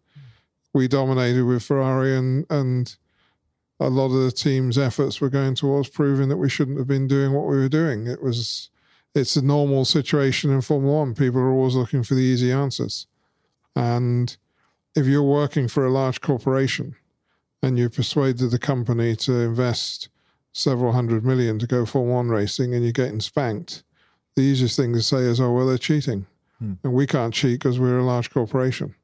[0.73, 2.95] we dominated with Ferrari, and, and
[3.81, 7.09] a lot of the team's efforts were going towards proving that we shouldn't have been
[7.09, 8.07] doing what we were doing.
[8.07, 8.71] It was
[9.15, 11.15] it's a normal situation in Formula One.
[11.15, 13.07] People are always looking for the easy answers.
[13.77, 14.37] And
[14.97, 16.97] if you're working for a large corporation
[17.63, 20.09] and you persuaded the company to invest
[20.53, 23.85] several hundred million to go Formula One racing and you're getting spanked,
[24.35, 26.27] the easiest thing to say is, oh, well, they're cheating.
[26.64, 26.72] Hmm.
[26.83, 28.94] And we can't cheat because we're a large corporation.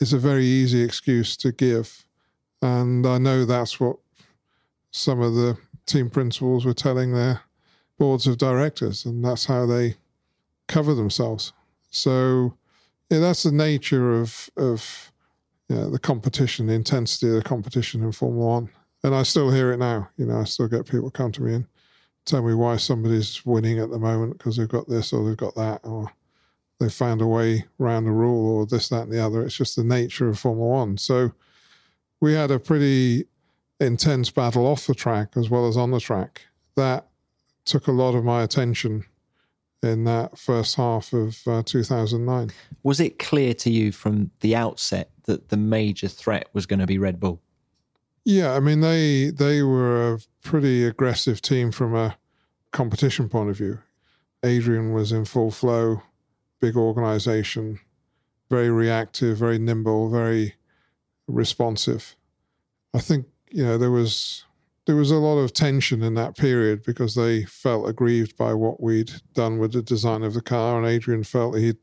[0.00, 2.04] It's a very easy excuse to give.
[2.62, 3.96] And I know that's what
[4.90, 7.40] some of the team principals were telling their
[7.98, 9.96] boards of directors, and that's how they
[10.68, 11.52] cover themselves.
[11.90, 12.54] So,
[13.10, 15.12] yeah, that's the nature of of
[15.68, 18.70] you know, the competition, the intensity of the competition in Formula One.
[19.02, 20.10] And I still hear it now.
[20.18, 21.66] You know, I still get people come to me and
[22.26, 25.54] tell me why somebody's winning at the moment because they've got this or they've got
[25.54, 26.12] that or
[26.80, 29.42] they've found a way around a rule or this, that, and the other.
[29.42, 30.96] It's just the nature of Formula One.
[30.96, 31.32] So
[32.20, 33.26] we had a pretty
[33.78, 36.42] intense battle off the track as well as on the track.
[36.74, 37.06] That
[37.64, 39.04] took a lot of my attention
[39.82, 42.50] in that first half of uh, 2009.
[42.82, 46.86] Was it clear to you from the outset that the major threat was going to
[46.86, 47.40] be Red Bull?
[48.24, 52.16] Yeah, I mean they they were a pretty aggressive team from a
[52.70, 53.78] competition point of view.
[54.42, 56.02] Adrian was in full flow,
[56.60, 57.80] big organization,
[58.50, 60.54] very reactive, very nimble, very
[61.26, 62.16] responsive.
[62.94, 64.44] I think you know there was
[64.86, 68.82] there was a lot of tension in that period because they felt aggrieved by what
[68.82, 71.78] we'd done with the design of the car, and Adrian felt he'd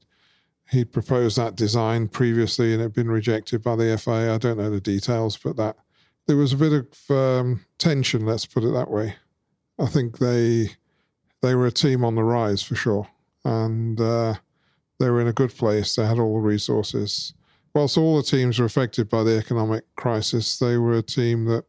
[0.69, 4.35] he'd proposed that design previously and it had been rejected by the FIA.
[4.35, 5.77] I don't know the details, but that
[6.25, 8.25] there was a bit of um, tension.
[8.25, 9.15] Let's put it that way.
[9.79, 10.71] I think they
[11.41, 13.07] they were a team on the rise for sure,
[13.45, 14.35] and uh,
[14.99, 15.95] they were in a good place.
[15.95, 17.33] They had all the resources.
[17.73, 21.65] Whilst all the teams were affected by the economic crisis, they were a team that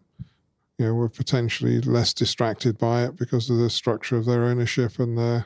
[0.79, 4.99] you know, were potentially less distracted by it because of the structure of their ownership
[4.99, 5.45] and the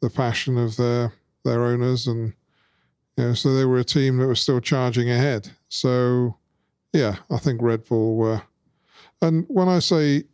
[0.00, 1.12] the passion of their
[1.44, 2.34] their owners, and
[3.16, 5.50] you know, so they were a team that was still charging ahead.
[5.68, 6.36] So,
[6.92, 8.42] yeah, I think Red Bull were.
[9.20, 10.24] And when I say,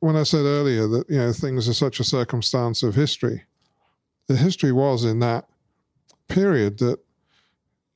[0.00, 3.44] when I said earlier that you know things are such a circumstance of history,
[4.28, 5.48] the history was in that
[6.28, 6.98] period that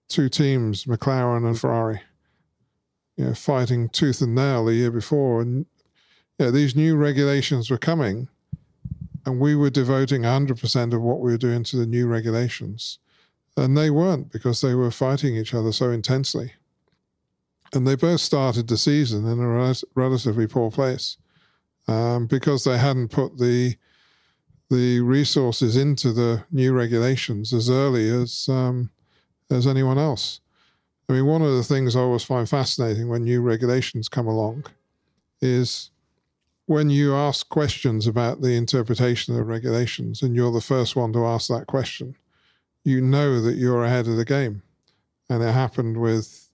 [0.09, 2.01] two teams, McLaren and Ferrari,
[3.17, 5.67] you know, fighting tooth and nail the year before, and
[6.39, 8.29] yeah, these new regulations were coming,
[9.25, 12.99] and we were devoting 100% of what we were doing to the new regulations.
[13.57, 16.53] And they weren't because they were fighting each other so intensely.
[17.73, 21.17] And they both started the season in a relatively poor place
[21.87, 23.77] um, because they hadn't put the
[24.73, 28.91] the resources into the new regulations as early as um,
[29.51, 30.41] as anyone else.
[31.09, 34.65] I mean, one of the things I always find fascinating when new regulations come along
[35.43, 35.91] is
[36.65, 41.27] when you ask questions about the interpretation of regulations and you're the first one to
[41.27, 42.17] ask that question,
[42.83, 44.63] you know that you're ahead of the game.
[45.29, 46.49] And it happened with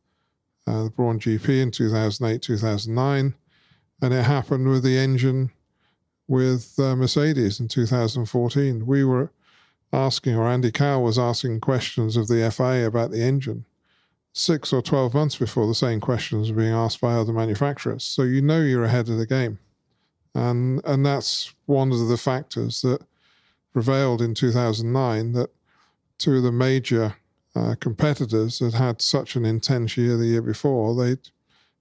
[0.67, 3.35] uh, the Brawn GP in 2008, 2009.
[4.03, 5.53] And it happened with the engine
[6.29, 8.87] with uh, Mercedes in 2014.
[8.87, 9.33] We were
[9.93, 13.65] asking, or Andy Cowell was asking questions of the FIA about the engine
[14.33, 18.05] six or 12 months before the same questions were being asked by other manufacturers.
[18.05, 19.59] So you know you're ahead of the game
[20.39, 23.01] and and that's one of the factors that
[23.73, 25.51] prevailed in 2009 that
[26.19, 27.17] two of the major
[27.55, 31.17] uh, competitors had had such an intense year the year before they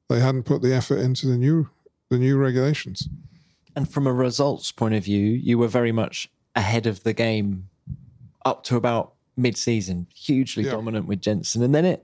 [0.10, 1.70] they hadn't put the effort into the new
[2.10, 3.10] the new regulations.
[3.78, 7.70] And from a results point of view, you were very much ahead of the game
[8.44, 10.72] up to about mid-season, hugely yeah.
[10.72, 12.04] dominant with Jenson, and then it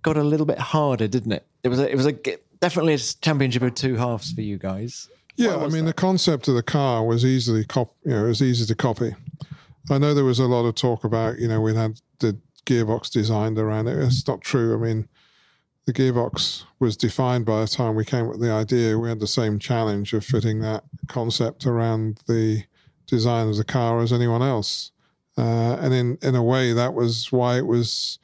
[0.00, 1.44] got a little bit harder, didn't it?
[1.62, 2.12] It was a, it was a
[2.58, 5.10] definitely a championship of two halves for you guys.
[5.36, 5.94] Yeah, I mean that?
[5.96, 9.14] the concept of the car was easily cop, you know, it was easy to copy.
[9.90, 13.10] I know there was a lot of talk about, you know, we had the gearbox
[13.10, 13.98] designed around it.
[13.98, 14.72] It's not true.
[14.72, 15.06] I mean,
[15.86, 18.98] the gearbox was defined by the time we came up with the idea.
[18.98, 22.64] We had the same challenge of fitting that concept around the
[23.06, 24.92] design of the car as anyone else.
[25.36, 28.18] Uh, and in, in a way, that was why it was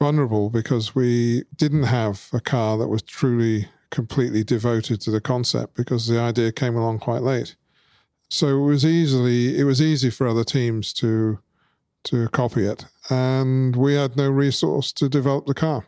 [0.00, 5.76] vulnerable because we didn't have a car that was truly completely devoted to the concept
[5.76, 7.54] because the idea came along quite late.
[8.28, 11.38] So it was easily it was easy for other teams to
[12.04, 15.86] to copy it, and we had no resource to develop the car.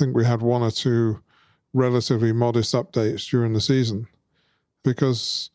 [0.00, 1.20] Think we had one or two
[1.74, 4.08] relatively modest updates during the season
[4.82, 5.50] because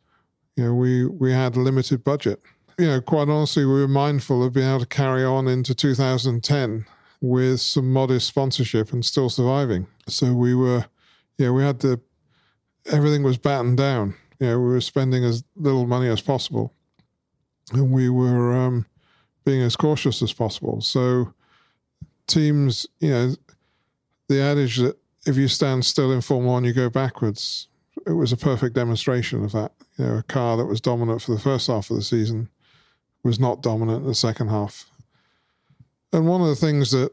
[0.55, 2.43] you know we we had a limited budget.
[2.77, 6.85] You know, quite honestly, we were mindful of being able to carry on into 2010
[7.21, 9.87] with some modest sponsorship and still surviving.
[10.07, 10.85] So we were,
[11.39, 11.99] yeah, we had the
[12.91, 14.13] everything was battened down.
[14.39, 16.71] You know, we were spending as little money as possible,
[17.73, 18.85] and we were um,
[19.43, 20.81] being as cautious as possible.
[20.81, 21.33] So
[22.27, 23.35] teams, you know,
[24.27, 27.67] the adage that if you stand still in Formula One, you go backwards.
[28.05, 29.71] It was a perfect demonstration of that.
[29.97, 32.49] You know, a car that was dominant for the first half of the season
[33.23, 34.89] was not dominant in the second half.
[36.13, 37.11] And one of the things that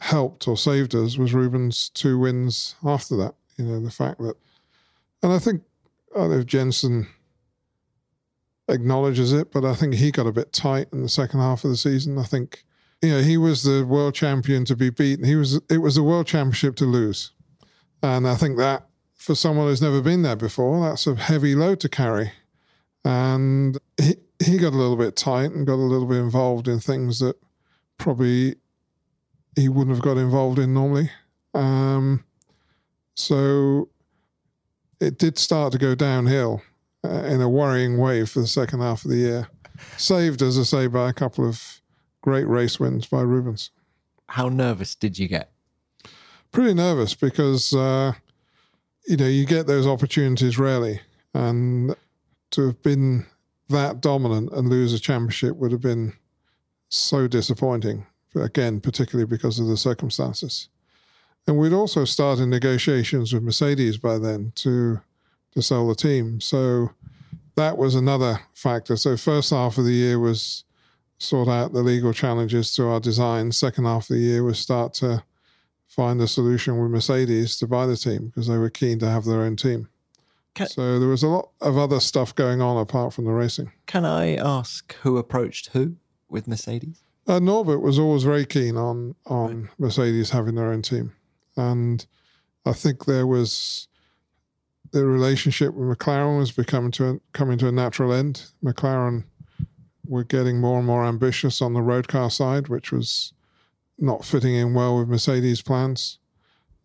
[0.00, 3.34] helped or saved us was Rubens' two wins after that.
[3.56, 4.34] You know, the fact that,
[5.22, 5.62] and I think,
[6.14, 7.06] I don't know if Jenson
[8.68, 11.70] acknowledges it, but I think he got a bit tight in the second half of
[11.70, 12.18] the season.
[12.18, 12.64] I think,
[13.02, 15.24] you know, he was the world champion to be beaten.
[15.24, 17.32] He was, it was a world championship to lose.
[18.02, 18.86] And I think that
[19.16, 22.32] for someone who's never been there before, that's a heavy load to carry.
[23.04, 26.78] And he, he got a little bit tight and got a little bit involved in
[26.78, 27.36] things that
[27.98, 28.56] probably
[29.56, 31.10] he wouldn't have got involved in normally.
[31.54, 32.24] Um,
[33.14, 33.88] so
[35.00, 36.62] it did start to go downhill
[37.04, 39.48] uh, in a worrying way for the second half of the year.
[39.96, 41.81] Saved, as I say, by a couple of
[42.22, 43.70] great race wins by Rubens.
[44.28, 45.52] How nervous did you get?
[46.50, 48.12] Pretty nervous because, uh,
[49.06, 51.00] you know, you get those opportunities rarely.
[51.34, 51.94] And
[52.52, 53.26] to have been
[53.68, 56.14] that dominant and lose a championship would have been
[56.88, 60.68] so disappointing, again, particularly because of the circumstances.
[61.46, 65.00] And we'd also started negotiations with Mercedes by then to
[65.52, 66.40] to sell the team.
[66.40, 66.92] So
[67.56, 68.96] that was another factor.
[68.96, 70.64] So first half of the year was
[71.22, 73.52] sort out the legal challenges to our design.
[73.52, 75.22] Second half of the year was start to
[75.86, 79.24] find a solution with Mercedes to buy the team because they were keen to have
[79.24, 79.88] their own team.
[80.54, 83.72] Can, so there was a lot of other stuff going on apart from the racing.
[83.86, 85.96] Can I ask who approached who?
[86.32, 87.04] with Mercedes?
[87.28, 89.70] Uh, Norbert was always very keen on on right.
[89.78, 91.12] Mercedes having their own team,
[91.56, 92.04] and
[92.66, 93.86] I think there was
[94.90, 98.46] the relationship with McLaren was becoming to a, coming to a natural end.
[98.64, 99.24] McLaren
[100.06, 103.32] were getting more and more ambitious on the road car side, which was
[103.98, 106.18] not fitting in well with Mercedes' plans.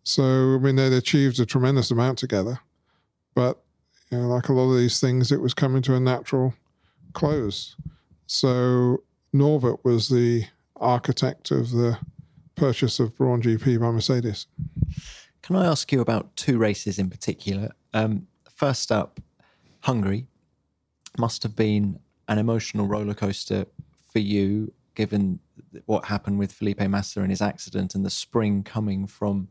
[0.04, 2.60] So I mean, they'd achieved a tremendous amount together,
[3.34, 3.62] but
[4.10, 6.54] you know, like a lot of these things, it was coming to a natural
[7.12, 7.76] close.
[8.26, 9.02] So
[9.32, 10.44] Norbert was the
[10.76, 11.98] architect of the
[12.54, 14.46] purchase of Brawn GP by Mercedes.
[15.42, 17.72] Can I ask you about two races in particular?
[17.94, 19.20] Um, first up,
[19.80, 20.26] Hungary
[21.18, 23.66] must have been an emotional roller coaster
[24.12, 25.40] for you, given
[25.86, 29.48] what happened with Felipe Massa and his accident and the spring coming from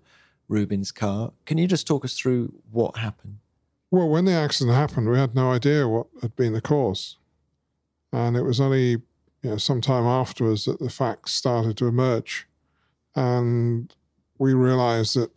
[0.47, 1.31] Rubens' car.
[1.45, 3.39] Can you just talk us through what happened?
[3.91, 7.17] Well, when the accident happened, we had no idea what had been the cause.
[8.11, 9.01] And it was only you
[9.43, 12.47] know, sometime afterwards that the facts started to emerge.
[13.15, 13.93] And
[14.37, 15.31] we realized that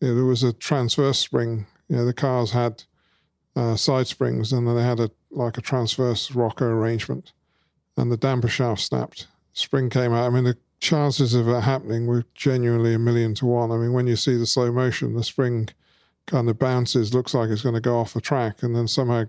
[0.00, 1.66] you know, there was a transverse spring.
[1.88, 2.84] You know, the cars had
[3.54, 7.32] uh, side springs and then they had a like a transverse rocker arrangement.
[7.96, 9.26] And the damper shaft snapped.
[9.52, 10.26] Spring came out.
[10.26, 13.70] I mean, the chances of it happening were genuinely a million to one.
[13.70, 15.68] I mean, when you see the slow motion, the spring
[16.26, 19.24] kind of bounces, looks like it's going to go off the track, and then somehow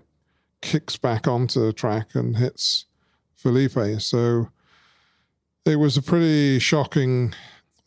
[0.62, 2.86] kicks back onto the track and hits
[3.36, 4.00] Felipe.
[4.00, 4.48] So
[5.66, 7.34] it was a pretty shocking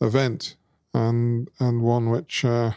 [0.00, 0.56] event
[0.94, 2.72] and and one which uh,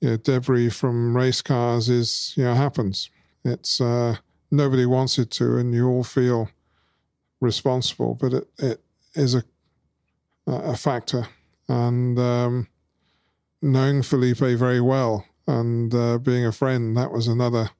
[0.00, 3.10] debris from race cars is you know happens.
[3.44, 4.16] It's uh,
[4.50, 6.48] nobody wants it to, and you all feel
[7.40, 8.14] responsible.
[8.14, 8.80] But it, it
[9.14, 9.44] is a
[10.46, 11.28] a factor,
[11.68, 12.68] and um,
[13.60, 17.70] knowing Felipe very well and uh, being a friend, that was another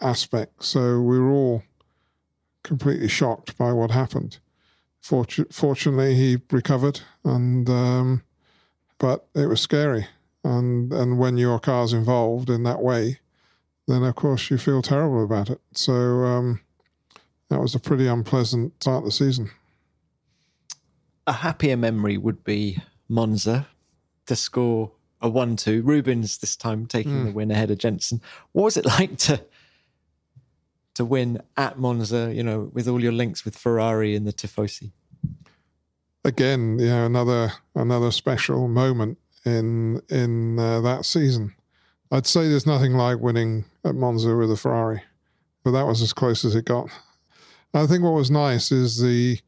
[0.00, 0.64] aspect.
[0.64, 1.62] So we were all
[2.62, 4.38] completely shocked by what happened.
[5.02, 8.22] Fortu- fortunately, he recovered, and um,
[8.98, 10.06] but it was scary.
[10.42, 13.20] And and when your car's involved in that way,
[13.86, 15.60] then of course you feel terrible about it.
[15.72, 16.60] So um,
[17.50, 19.50] that was a pretty unpleasant start of the season.
[21.26, 23.66] A happier memory would be Monza
[24.26, 25.82] to score a one-two.
[25.82, 27.24] Rubens this time taking mm.
[27.26, 28.20] the win ahead of Jenson.
[28.52, 29.40] What was it like to
[30.94, 32.32] to win at Monza?
[32.34, 34.92] You know, with all your links with Ferrari and the Tifosi.
[36.24, 41.54] Again, you know, another another special moment in in uh, that season.
[42.10, 45.02] I'd say there's nothing like winning at Monza with a Ferrari,
[45.64, 46.88] but that was as close as it got.
[47.74, 49.38] I think what was nice is the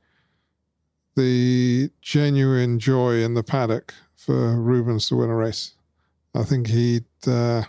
[1.16, 5.74] the genuine joy in the paddock for Rubens to win a race.
[6.34, 7.62] I think he uh,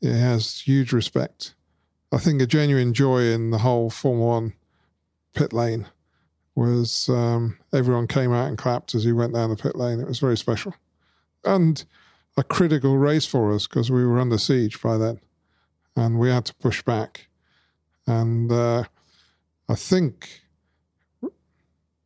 [0.00, 1.54] he has huge respect.
[2.12, 4.52] I think a genuine joy in the whole Formula One
[5.34, 5.86] pit lane
[6.54, 10.00] was um, everyone came out and clapped as he went down the pit lane.
[10.00, 10.74] It was very special
[11.44, 11.84] and
[12.40, 15.20] a critical race for us because we were under siege by then,
[15.94, 17.28] and we had to push back.
[18.06, 18.84] And uh,
[19.68, 20.40] I think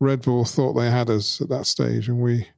[0.01, 2.49] Red Bull thought they had us at that stage, and we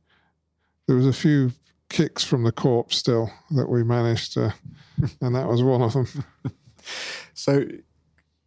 [0.87, 1.53] there was a few
[1.91, 4.55] kicks from the corpse still that we managed to,
[5.21, 6.09] and that was one of them.
[7.35, 7.67] so,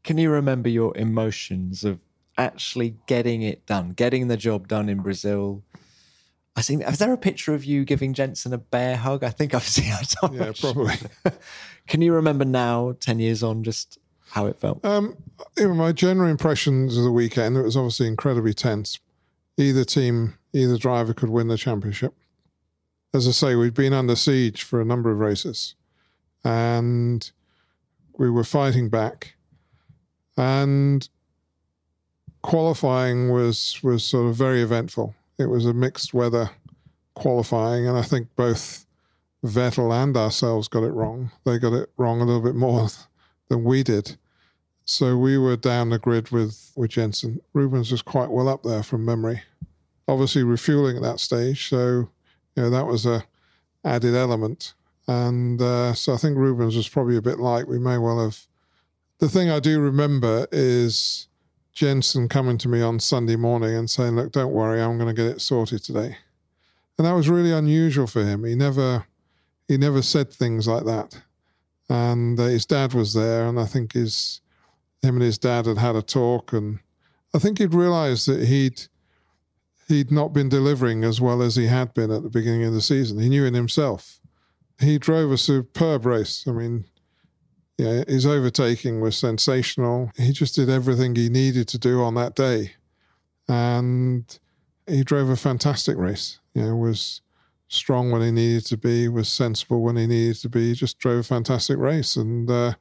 [0.03, 1.99] can you remember your emotions of
[2.35, 5.63] actually getting it done, getting the job done in Brazil?
[6.59, 9.23] I think is there a picture of you giving Jenson a bear hug?
[9.23, 10.13] I think I've seen it.
[10.33, 10.95] Yeah, probably.
[11.87, 13.97] Can you remember now, ten years on, just
[14.31, 14.83] how it felt?
[14.83, 15.15] Um,
[15.57, 18.99] my general impressions of the weekend, it was obviously incredibly tense.
[19.55, 22.13] Either team, either driver could win the championship.
[23.13, 25.75] As I say, we'd been under siege for a number of races,
[26.43, 27.31] and
[28.17, 29.35] we were fighting back.
[30.35, 31.07] And
[32.41, 36.51] qualifying was was sort of very eventful it was a mixed weather
[37.15, 38.85] qualifying, and I think both
[39.43, 41.31] Vettel and ourselves got it wrong.
[41.45, 42.89] They got it wrong a little bit more
[43.49, 44.17] than we did.
[44.83, 47.41] So we were down the grid with, with Jenson.
[47.53, 49.41] Rubens was quite well up there from memory.
[50.07, 52.09] Obviously refueling at that stage, so
[52.55, 53.23] you know that was a
[53.85, 54.73] added element.
[55.07, 57.67] And uh, so I think Rubens was probably a bit light.
[57.67, 58.45] We may well have.
[59.19, 61.28] The thing I do remember is
[61.79, 65.13] Jenson coming to me on Sunday morning and saying, Look, don't worry, I'm going to
[65.13, 66.17] get it sorted today.
[66.97, 68.43] And that was really unusual for him.
[68.43, 69.05] He never
[69.69, 71.21] he never said things like that.
[71.87, 74.41] And uh, his dad was there, and I think his
[75.01, 76.79] him and his dad had had a talk, and
[77.33, 78.81] I think he'd realised that he'd
[79.87, 82.81] he'd not been delivering as well as he had been at the beginning of the
[82.81, 83.19] season.
[83.19, 84.19] He knew it himself.
[84.81, 86.43] He drove a superb race.
[86.45, 86.83] I mean,
[87.79, 90.11] yeah, his overtaking was sensational.
[90.17, 92.73] He just did everything he needed to do on that day,
[93.47, 94.25] and
[94.85, 96.39] he drove a fantastic race.
[96.53, 97.21] You know, was
[97.69, 100.67] strong when he needed to be, was sensible when he needed to be.
[100.67, 102.73] He just drove a fantastic race, and uh,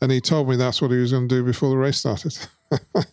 [0.00, 2.36] and he told me that's what he was going to do before the race started.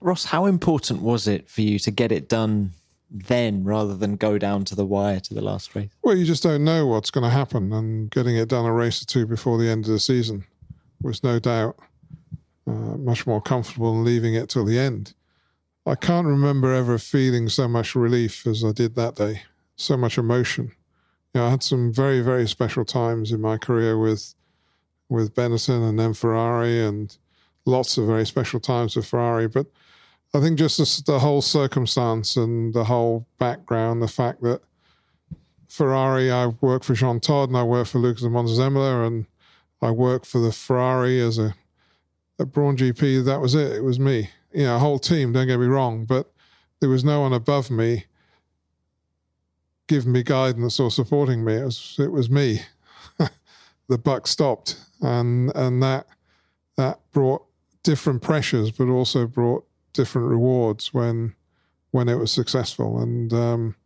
[0.00, 2.72] Ross, how important was it for you to get it done
[3.12, 5.90] then rather than go down to the wire to the last race?
[6.02, 9.02] Well, you just don't know what's going to happen, and getting it done a race
[9.02, 10.44] or two before the end of the season
[11.02, 11.78] was no doubt
[12.66, 15.14] uh, much more comfortable than leaving it till the end.
[15.84, 19.42] I can't remember ever feeling so much relief as I did that day,
[19.76, 20.72] so much emotion.
[21.34, 24.34] You know, I had some very, very special times in my career with
[25.08, 27.14] with Benetton and then Ferrari, and
[27.66, 29.66] lots of very special times with Ferrari, but
[30.34, 34.62] I think just the, whole circumstance and the whole background, the fact that
[35.68, 39.26] Ferrari, I worked for Jean Todt and I worked for Luca di Montezemolo and
[39.82, 41.54] I worked for the Ferrari as a
[42.38, 43.24] at Brawn GP.
[43.24, 43.72] That was it.
[43.72, 44.30] It was me.
[44.52, 45.32] You know, a whole team.
[45.32, 46.32] Don't get me wrong, but
[46.80, 48.06] there was no one above me
[49.86, 51.54] giving me guidance or supporting me.
[51.54, 52.62] It was it was me.
[53.88, 56.06] the buck stopped, and and that
[56.76, 57.44] that brought
[57.82, 61.34] different pressures, but also brought different rewards when
[61.90, 63.76] when it was successful, and um,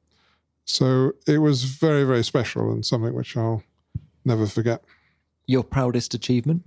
[0.64, 3.62] so it was very very special and something which I'll
[4.24, 4.82] never forget.
[5.46, 6.64] Your proudest achievement?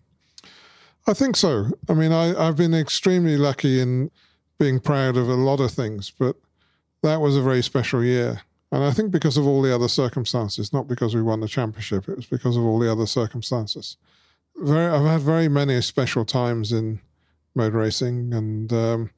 [1.08, 1.68] I think so.
[1.90, 4.12] I mean, I, I've been extremely lucky in
[4.58, 6.36] being proud of a lot of things, but
[7.02, 8.42] that was a very special year.
[8.72, 12.08] And I think because of all the other circumstances, not because we won the championship,
[12.08, 13.98] it was because of all the other circumstances.
[14.58, 17.00] Very, I've had very many special times in
[17.56, 19.10] motor racing and um,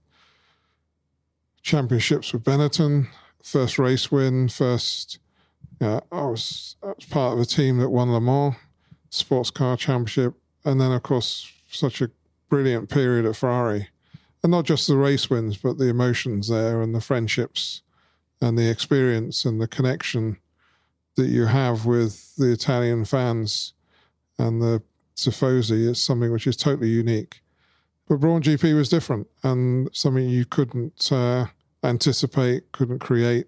[1.62, 3.08] championships with Benetton,
[3.44, 5.20] first race win, first.
[5.80, 8.56] Yeah, I was I was part of a team that won Le Mans
[9.10, 12.12] sports car championship, and then of course such a
[12.50, 13.90] brilliant period at Ferrari,
[14.44, 17.82] and not just the race wins, but the emotions there and the friendships,
[18.40, 20.38] and the experience and the connection
[21.16, 23.74] that you have with the Italian fans
[24.38, 24.82] and the
[25.16, 27.42] Tifosi is something which is totally unique.
[28.08, 31.46] But Brawn GP was different and something you couldn't uh,
[31.84, 33.48] anticipate, couldn't create.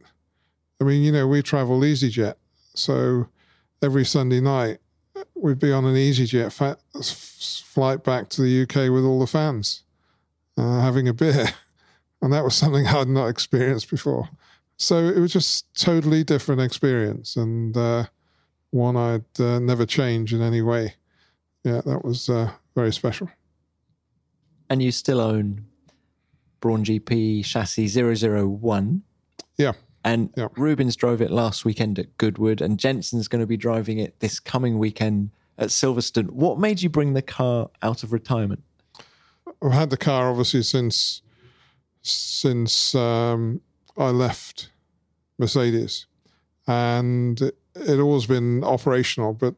[0.80, 2.36] I mean, you know, we travel EasyJet,
[2.74, 3.28] so
[3.82, 4.80] every Sunday night
[5.36, 9.84] we'd be on an EasyJet fa- flight back to the UK with all the fans,
[10.58, 11.48] uh, having a beer,
[12.22, 14.30] and that was something I'd not experienced before.
[14.78, 18.06] So it was just totally different experience, and uh,
[18.72, 20.96] one I'd uh, never change in any way.
[21.64, 23.30] Yeah, that was uh, very special.
[24.74, 25.66] And you still own
[26.60, 29.04] Brawn GP chassis 001.
[29.56, 29.74] Yeah.
[30.04, 30.48] And yeah.
[30.58, 34.40] Rubens drove it last weekend at Goodwood, and Jenson's going to be driving it this
[34.40, 36.32] coming weekend at Silverstone.
[36.32, 38.64] What made you bring the car out of retirement?
[39.62, 41.22] I've had the car obviously since
[42.02, 43.62] since um,
[43.96, 44.72] I left
[45.38, 46.08] Mercedes,
[46.66, 49.54] and it, it always been operational, but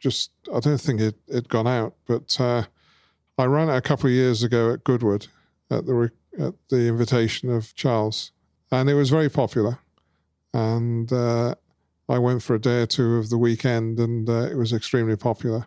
[0.00, 1.96] just I don't think it it gone out.
[2.06, 2.62] But uh,
[3.38, 5.26] I ran it a couple of years ago at Goodwood
[5.70, 8.32] at the at the invitation of Charles,
[8.70, 9.78] and it was very popular.
[10.54, 11.54] And uh,
[12.08, 15.16] I went for a day or two of the weekend, and uh, it was extremely
[15.16, 15.66] popular.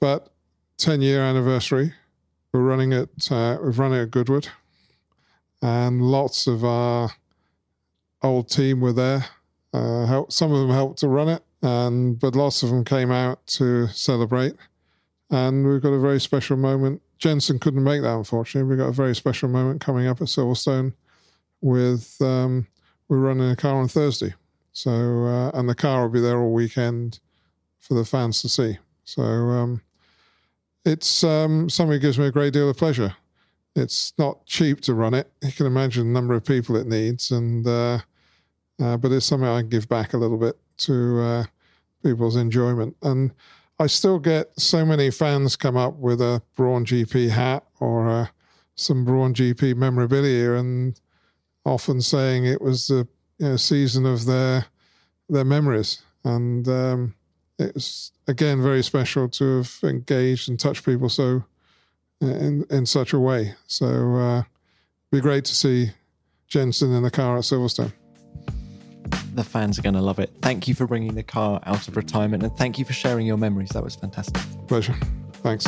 [0.00, 0.32] But
[0.78, 1.92] ten year anniversary,
[2.52, 3.30] we're running it.
[3.30, 4.48] Uh, we've run it at Goodwood,
[5.62, 7.10] and lots of our
[8.22, 9.26] old team were there.
[9.72, 13.10] Uh, help, some of them helped to run it, and but lots of them came
[13.10, 14.54] out to celebrate.
[15.30, 18.68] And we've got a very special moment Jenson couldn't make that, unfortunately.
[18.68, 20.92] We've got a very special moment coming up at Silverstone
[21.60, 22.66] with um,
[23.08, 24.34] we're running a car on Thursday.
[24.72, 27.20] So, uh, and the car will be there all weekend
[27.78, 28.78] for the fans to see.
[29.04, 29.80] So, um,
[30.84, 33.14] it's um, something that gives me a great deal of pleasure.
[33.74, 35.30] It's not cheap to run it.
[35.42, 37.98] You can imagine the number of people it needs, and uh,
[38.80, 41.44] uh, but it's something I can give back a little bit to uh,
[42.02, 42.96] people's enjoyment.
[43.02, 43.32] And
[43.78, 48.26] I still get so many fans come up with a Brawn GP hat or uh,
[48.74, 50.98] some Brawn GP memorabilia, and
[51.64, 53.06] often saying it was the
[53.38, 54.66] you know, season of their
[55.28, 56.02] their memories.
[56.24, 57.14] And um,
[57.58, 61.44] it was again very special to have engaged and touched people so
[62.20, 63.54] in in such a way.
[63.66, 64.42] So uh,
[65.12, 65.90] be great to see
[66.48, 67.92] Jenson in the car at Silverstone
[69.36, 70.32] the fans are going to love it.
[70.42, 73.36] Thank you for bringing the car out of retirement and thank you for sharing your
[73.36, 73.68] memories.
[73.70, 74.42] That was fantastic.
[74.66, 74.94] Pleasure.
[75.34, 75.66] Thanks.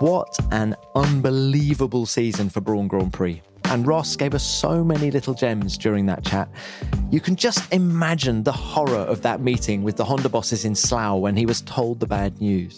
[0.00, 3.40] What an unbelievable season for Brawn Grand Prix.
[3.66, 6.48] And Ross gave us so many little gems during that chat.
[7.10, 11.20] You can just imagine the horror of that meeting with the Honda bosses in Slough
[11.20, 12.76] when he was told the bad news.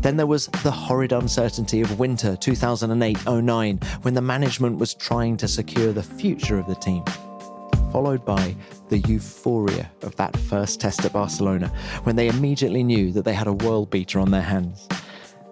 [0.00, 5.36] Then there was the horrid uncertainty of winter 2008 09 when the management was trying
[5.38, 7.02] to secure the future of the team.
[7.92, 8.54] Followed by
[8.88, 11.72] the euphoria of that first test at Barcelona
[12.04, 14.86] when they immediately knew that they had a world beater on their hands.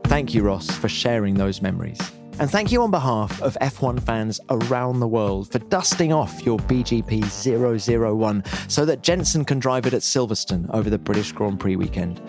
[0.04, 1.98] Thank you, Ross, for sharing those memories.
[2.38, 6.58] And thank you on behalf of F1 fans around the world for dusting off your
[6.58, 11.76] BGP 001 so that Jenson can drive it at Silverstone over the British Grand Prix
[11.76, 12.20] weekend.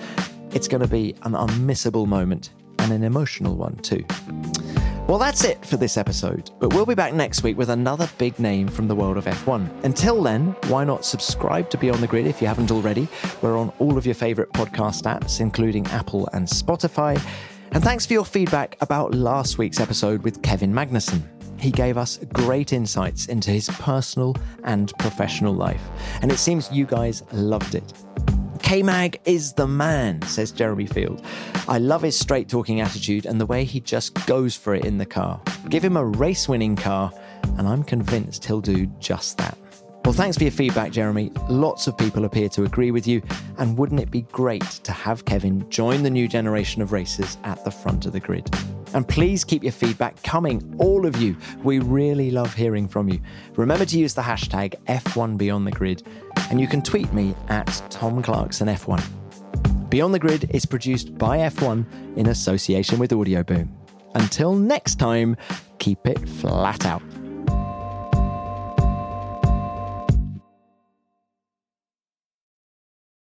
[0.55, 4.05] It's going to be an unmissable moment and an emotional one, too.
[5.05, 8.39] Well, that's it for this episode, but we'll be back next week with another big
[8.39, 9.83] name from the world of F1.
[9.83, 13.07] Until then, why not subscribe to Beyond the Grid if you haven't already?
[13.41, 17.21] We're on all of your favourite podcast apps, including Apple and Spotify.
[17.73, 21.21] And thanks for your feedback about last week's episode with Kevin Magnussen.
[21.59, 25.81] He gave us great insights into his personal and professional life,
[26.21, 27.93] and it seems you guys loved it.
[28.66, 31.24] K Mag is the man, says Jeremy Field.
[31.68, 34.97] I love his straight talking attitude and the way he just goes for it in
[34.97, 35.39] the car.
[35.70, 37.13] Give him a race winning car,
[37.59, 39.55] and I'm convinced he'll do just that.
[40.03, 41.32] Well, thanks for your feedback, Jeremy.
[41.47, 43.22] Lots of people appear to agree with you,
[43.59, 47.63] and wouldn't it be great to have Kevin join the new generation of racers at
[47.66, 48.49] the front of the grid?
[48.95, 51.35] And please keep your feedback coming, all of you.
[51.63, 53.19] We really love hearing from you.
[53.57, 56.07] Remember to use the hashtag F1BeyondTheGrid,
[56.49, 59.03] and you can tweet me at Tom Clarkson F1.
[59.89, 63.67] Beyond the Grid is produced by F1 in association with Audioboom.
[64.15, 65.35] Until next time,
[65.77, 67.03] keep it flat out.